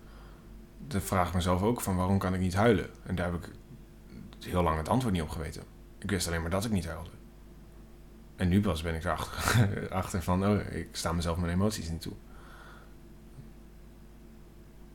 [0.89, 2.87] De vraag mezelf ook van waarom kan ik niet huilen?
[3.07, 3.51] En daar heb ik
[4.45, 5.63] heel lang het antwoord niet op geweten.
[5.99, 7.11] Ik wist alleen maar dat ik niet huilde.
[8.37, 12.01] En nu pas ben ik erachter achter van, oh, ik sta mezelf mijn emoties niet
[12.01, 12.13] toe.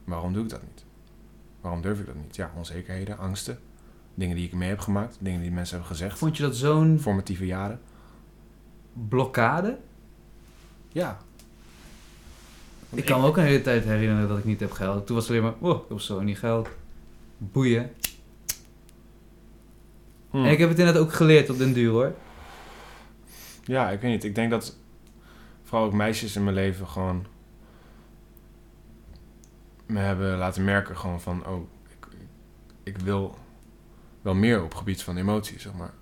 [0.04, 0.86] Waarom doe ik dat niet?
[1.62, 2.36] Waarom durf ik dat niet?
[2.36, 3.60] Ja, onzekerheden, angsten.
[4.14, 5.18] Dingen die ik mee heb gemaakt.
[5.20, 6.18] Dingen die mensen hebben gezegd.
[6.18, 7.80] Vond je dat zo'n Formatieve jaren.
[8.94, 9.78] blokkade?
[10.88, 11.18] Ja.
[12.90, 15.06] Ik kan me ook een hele tijd herinneren dat ik niet heb gehuild.
[15.06, 16.70] Toen was het alleen maar, oh, ik heb zo niet geld.
[17.38, 17.92] Boeien.
[20.30, 20.46] Hmm.
[20.46, 22.14] En ik heb het inderdaad ook geleerd op den duur hoor.
[23.70, 24.24] Ja, ik weet niet.
[24.24, 24.78] Ik denk dat
[25.64, 27.26] vooral ook meisjes in mijn leven gewoon
[29.86, 32.08] me hebben laten merken gewoon van, oh, ik,
[32.84, 33.38] ik wil
[34.22, 35.94] wel meer op gebied van emotie, zeg maar.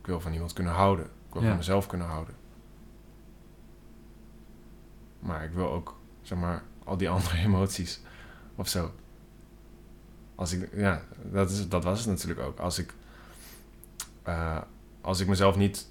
[0.00, 1.04] Ik wil van iemand kunnen houden.
[1.04, 1.48] Ik wil Ja.
[1.48, 2.34] van mezelf kunnen houden.
[5.18, 8.00] Maar ik wil ook, zeg maar, al die andere emoties
[8.54, 8.92] of zo.
[10.34, 11.02] Als ik, ja,
[11.32, 12.58] dat, is, dat was het natuurlijk ook.
[12.58, 12.94] Als ik,
[14.22, 14.58] eh,
[15.02, 15.88] als ik mezelf niet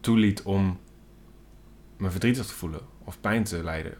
[0.00, 0.78] toeliet om
[1.96, 3.98] me verdrietig te voelen of pijn te lijden,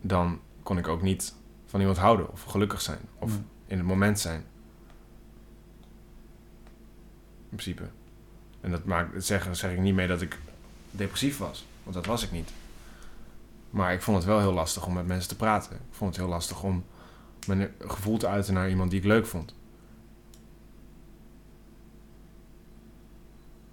[0.00, 1.34] dan kon ik ook niet
[1.66, 3.32] van iemand houden of gelukkig zijn of
[3.66, 4.44] in het moment zijn.
[7.50, 7.88] In principe.
[8.60, 10.38] En dat maakt, dat zeg, zeg ik niet mee dat ik
[10.90, 12.50] depressief was, want dat was ik niet.
[13.70, 15.76] Maar ik vond het wel heel lastig om met mensen te praten.
[15.76, 16.84] Ik vond het heel lastig om
[17.46, 19.54] mijn gevoel te uiten naar iemand die ik leuk vond.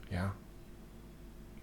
[0.09, 0.33] Ja,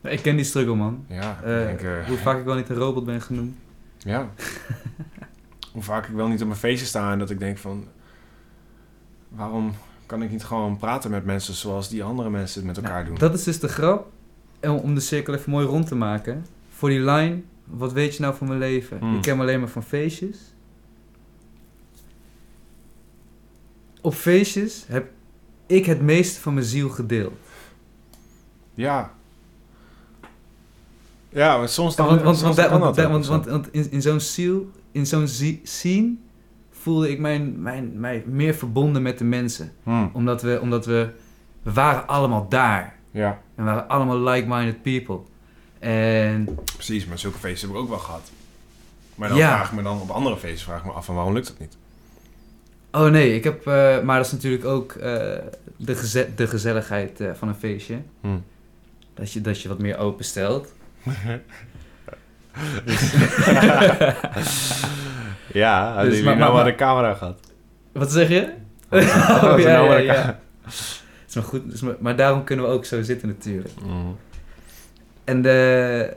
[0.03, 1.05] Ik ken die struggle man.
[1.09, 1.41] ja.
[1.43, 3.57] Eh, denk, eh, hoe vaak ik wel niet een robot ben genoemd.
[3.99, 4.31] Ja.
[5.73, 7.89] Hoe vaak ik wel niet op een feestje sta en dat ik denk van...
[9.29, 9.73] Waarom
[10.07, 13.07] kan ik niet gewoon praten met mensen zoals die andere mensen het met elkaar Nou,
[13.07, 13.19] doen?
[13.19, 14.11] Dat is dus de grap.
[14.61, 16.47] En om de cirkel even mooi rond te maken.
[16.69, 18.99] Voor die line, wat weet je nou van mijn leven?
[18.99, 19.17] Hmm.
[19.17, 20.39] Ik ken me alleen maar van feestjes.
[24.01, 25.11] Op feestjes heb
[25.67, 27.35] ik het meeste van mijn ziel gedeeld.
[28.75, 29.13] Ja.
[31.29, 32.07] Ja, maar soms dan...
[32.07, 33.91] Want, want, soms want, want, dat want, in,
[34.93, 35.29] in zo'n
[35.63, 36.15] scene
[36.71, 39.73] voelde ik mijn, mijn, mij meer verbonden met de mensen.
[39.83, 41.09] Hmm, Omdat we, omdat we,
[41.63, 42.97] we waren allemaal daar.
[43.11, 45.19] Ja, En we waren allemaal like-minded people.
[45.79, 47.07] En precies.
[47.07, 48.31] Maar zulke feesten heb ik ook wel gehad.
[49.15, 49.55] Maar dan Ja.
[49.57, 51.59] vraag ik me dan op andere feesten vraag ik me af van waarom lukt dat
[51.59, 51.77] niet?
[52.93, 55.01] Oh nee, ik heb, eh, maar dat is natuurlijk ook eh,
[55.77, 57.99] de, geze- de gezelligheid eh, van een feestje.
[58.21, 58.45] Hmm.
[59.15, 60.73] Dat je, dat je wat meer openstelt.
[65.53, 67.41] Ja, hadden jullie nou maar de camera gehad.
[67.93, 68.53] Wat zeg je?
[68.91, 69.03] Ze oh,
[69.41, 70.41] ja, nou ja, maar de ja.
[71.29, 73.75] Is maar goed, is maar, maar daarom kunnen we ook zo zitten natuurlijk.
[73.85, 74.17] Mm.
[75.25, 76.17] En de...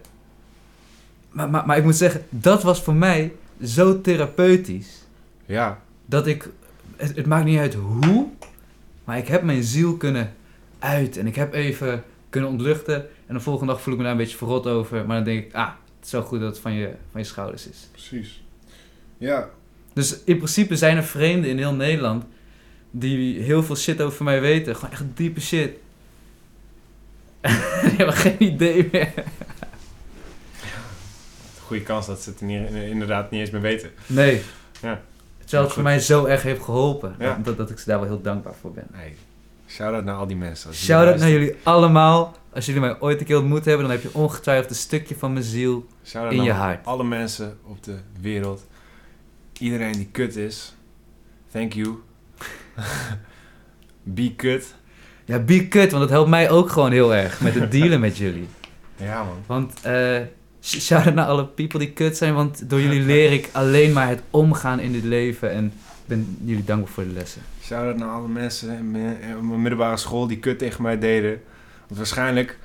[1.31, 5.03] Maar, maar, maar ik moet zeggen, dat was voor mij zo therapeutisch.
[5.45, 6.49] Ja, Dat ik...
[6.95, 8.27] Het, het maakt niet uit hoe,
[9.03, 10.33] maar ik heb mijn ziel kunnen
[10.79, 11.17] uit.
[11.17, 12.03] En ik heb even
[12.35, 13.07] kunnen ontluchten.
[13.25, 15.05] En de volgende dag voel ik me daar een beetje verrot over.
[15.05, 17.27] Maar dan denk ik, ah, het is zo goed dat het van je, van je
[17.27, 17.87] schouders is.
[17.91, 18.43] precies.
[19.17, 19.49] Ja,
[19.93, 22.25] Dus in principe zijn er vreemden in heel Nederland
[22.91, 24.75] die heel veel shit over mij weten.
[24.75, 25.71] Gewoon echt diepe shit.
[27.81, 29.13] die hebben geen idee meer.
[31.65, 32.41] Goede kans dat ze het
[32.91, 33.91] inderdaad niet eens meer weten.
[34.07, 34.41] Nee.
[34.81, 35.01] Ja.
[35.39, 37.15] Terwijl het voor mij zo erg heeft geholpen.
[37.19, 37.39] Ja.
[37.43, 38.87] Dat, dat ik ze daar wel heel dankbaar voor ben.
[38.91, 39.15] Hey,
[39.75, 40.73] shout-out naar al die mensen.
[40.73, 42.35] Shout-out naar jullie allemaal.
[42.53, 45.33] Als jullie mij ooit een keer ontmoet hebben, dan heb je ongetwijfeld een stukje van
[45.33, 45.85] mijn ziel.
[46.05, 46.85] Shout-out in je hart.
[46.85, 48.65] alle mensen op de wereld.
[49.59, 50.75] Iedereen die kut is.
[51.51, 51.95] Thank you.
[54.03, 54.75] Be kut.
[55.25, 58.17] Ja, be kut, want dat helpt mij ook gewoon heel erg met het dealen met
[58.17, 58.47] jullie.
[58.97, 59.37] Ja man.
[59.45, 59.73] Want
[60.61, 64.07] sh- shout-out naar alle people die kut zijn, want door jullie leer ik alleen maar
[64.07, 65.51] het omgaan in dit leven.
[65.51, 65.73] En
[66.05, 67.41] ben jullie dankbaar voor de lessen.
[67.63, 71.41] Shout-out naar alle mensen in mijn, middelbare school die kut tegen mij deden.
[71.87, 72.57] Want waarschijnlijk,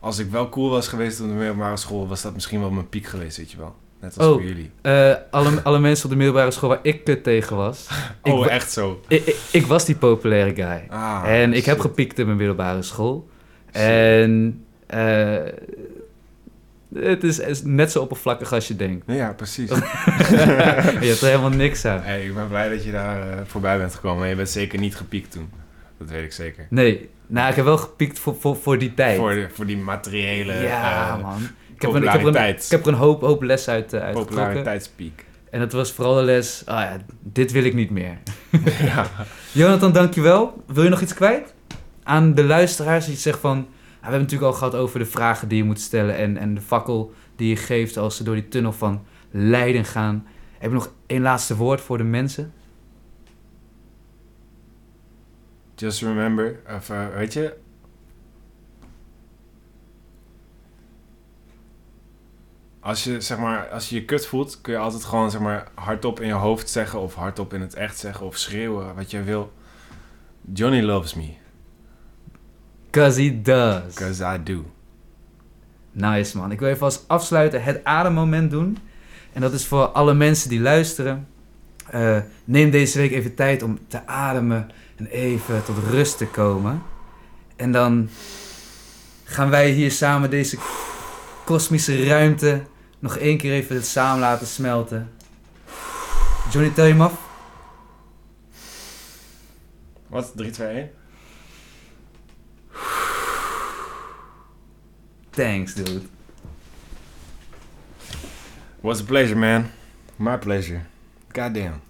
[0.00, 2.88] als ik wel cool was geweest op de middelbare school, was dat misschien wel mijn
[2.88, 3.74] piek geweest, weet je wel.
[4.00, 4.32] Net als Oh.
[4.32, 4.70] voor jullie.
[4.82, 7.88] Eh, alle, alle mensen op de middelbare school waar ik kut tegen was.
[8.22, 9.00] ik, Oh, wa- echt zo.
[9.08, 10.84] ik, ik, ik was die populaire guy.
[10.88, 13.28] Ah, en ik heb gepiekt in mijn middelbare school.
[13.66, 13.74] Shit.
[13.82, 15.36] En eh,
[16.94, 19.04] het is, is net zo oppervlakkig als je denkt.
[19.06, 19.68] Ja, precies.
[21.00, 22.00] je hebt er helemaal niks aan.
[22.00, 24.28] hey, ik ben blij dat je daar eh, voorbij bent gekomen.
[24.28, 25.50] Je bent zeker niet gepiekt toen.
[25.98, 26.66] Dat weet ik zeker.
[26.70, 29.16] Nee, nou, ik heb wel gepiekt voor, voor, voor die tijd.
[29.16, 31.42] Voor, de, voor die materiële ja, eh, man.
[31.74, 33.92] Ik heb, een, ik, heb er een, ik heb er een hoop, hoop lessen uit,
[33.94, 34.36] uh, uitgetrokken.
[34.36, 35.24] populariteitspiek.
[35.50, 38.18] En dat was vooral de les, ah ja, dit wil ik niet meer.
[38.82, 39.06] ja.
[39.52, 40.64] Jonathan, dankjewel.
[40.66, 41.54] Wil je nog iets kwijt?
[42.02, 43.66] Aan de luisteraars, je zegt van...
[43.98, 46.16] we hebben het natuurlijk al gehad over de vragen die je moet stellen...
[46.16, 50.26] en, en de fakkel die je geeft als ze door die tunnel van lijden gaan.
[50.58, 52.52] Heb je nog één laatste woord voor de mensen?
[55.74, 57.56] Just remember, of eh, weet je...
[62.80, 65.68] Als je, zeg maar, als je je kut voelt, kun je altijd gewoon zeg maar,
[65.74, 67.00] hardop in je hoofd zeggen...
[67.00, 69.52] of hardop in het echt zeggen of schreeuwen, wat je wil.
[70.52, 71.34] Johnny loves me,
[72.90, 73.94] Cause he does.
[73.94, 74.64] because I do.
[75.92, 76.52] Nice man.
[76.52, 78.78] Ik wil even als afsluiten het ademmoment doen.
[79.32, 81.26] En dat is voor alle mensen die luisteren.
[81.90, 86.82] Eh, neem deze week even tijd om te ademen en even tot rust te komen.
[87.56, 88.08] En dan
[89.24, 90.58] gaan wij hier samen deze
[91.44, 92.62] kosmische ruimte
[92.98, 95.10] nog één keer even samen laten smelten.
[96.50, 97.12] Johnny, tel je hem af?
[100.06, 100.32] Wat?
[100.36, 100.90] 3, 2, 1?
[105.38, 106.02] Thanks, dude.
[108.80, 109.70] Was a pleasure, man.
[110.16, 110.80] My pleasure.
[111.32, 111.80] Goddamn.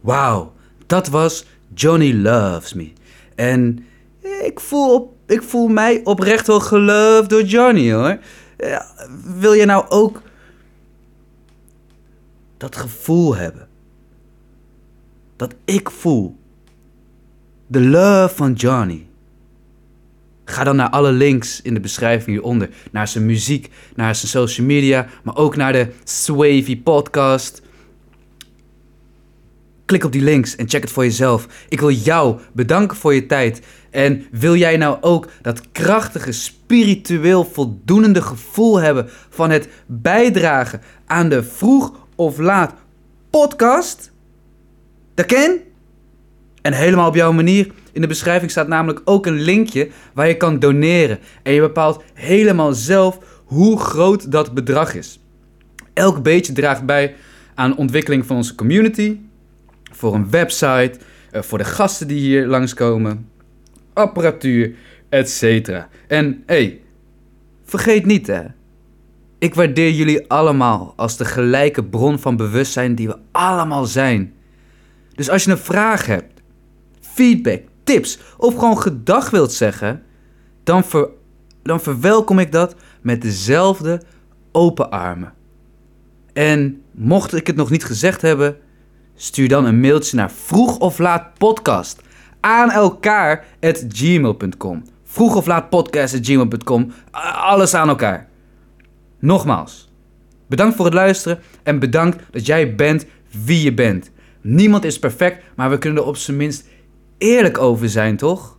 [0.00, 0.52] Wauw,
[0.86, 2.92] dat was Johnny Loves Me.
[3.34, 3.86] En
[4.20, 8.18] ik voel, op, ik voel mij oprecht wel geloved door Johnny hoor.
[9.24, 10.22] Wil je nou ook
[12.56, 13.68] dat gevoel hebben?
[15.36, 16.36] Dat ik voel.
[17.66, 19.09] De love van Johnny.
[20.50, 22.68] Ga dan naar alle links in de beschrijving hieronder.
[22.90, 27.62] Naar zijn muziek, naar zijn social media, maar ook naar de Swavy podcast.
[29.84, 31.46] Klik op die links en check het voor jezelf.
[31.68, 33.62] Ik wil jou bedanken voor je tijd.
[33.90, 41.28] En wil jij nou ook dat krachtige, spiritueel voldoenende gevoel hebben van het bijdragen aan
[41.28, 42.74] de vroeg of laat
[43.30, 44.10] podcast?
[45.14, 45.60] Dat ken?
[46.62, 47.70] En helemaal op jouw manier.
[47.92, 51.18] In de beschrijving staat namelijk ook een linkje waar je kan doneren.
[51.42, 55.20] En je bepaalt helemaal zelf hoe groot dat bedrag is.
[55.92, 57.14] Elk beetje draagt bij
[57.54, 59.18] aan de ontwikkeling van onze community,
[59.92, 60.92] voor een website,
[61.30, 63.28] eh, voor de gasten die hier langskomen,
[63.92, 64.74] apparatuur,
[65.08, 65.68] etc.
[66.08, 66.80] En hey,
[67.64, 68.42] vergeet niet hè,
[69.40, 74.32] ik waardeer jullie allemaal als de gelijke bron van bewustzijn die we allemaal zijn.
[75.14, 76.40] Dus als je een vraag hebt,
[77.00, 80.02] feedback, tips of gewoon gedag wilt zeggen,
[80.64, 80.84] dan,
[81.62, 84.02] dan verwelkom ik dat met dezelfde
[84.52, 85.32] open armen.
[86.32, 88.56] En mocht ik het nog niet gezegd hebben,
[89.14, 92.00] stuur dan een mailtje naar vroeg of laat podcast
[92.40, 93.44] aan elkaar
[93.88, 94.82] gmail.com.
[95.04, 96.92] Vroeg of laat podcast gmail.com.
[97.34, 98.28] Alles aan elkaar.
[99.18, 99.90] Nogmaals,
[100.46, 103.06] bedankt voor het luisteren en bedankt dat jij bent
[103.44, 104.10] wie je bent.
[104.40, 106.68] Niemand is perfect, maar we kunnen er op zijn minst
[107.20, 108.58] eerlijk over zijn, toch?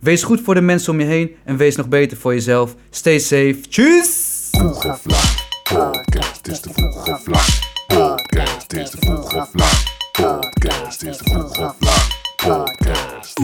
[0.00, 2.74] Wees goed voor de mensen om je heen en wees nog beter voor jezelf.
[2.90, 3.60] Stay safe.
[3.68, 4.48] Tjus!
[4.50, 5.34] Vroeg of laat.
[5.62, 7.58] Podcast is de vroeg of laat.
[7.86, 9.82] Podcast is de vroeg of laat.
[10.12, 12.08] Podcast is de vroeg of laat.
[12.36, 13.40] Podcast.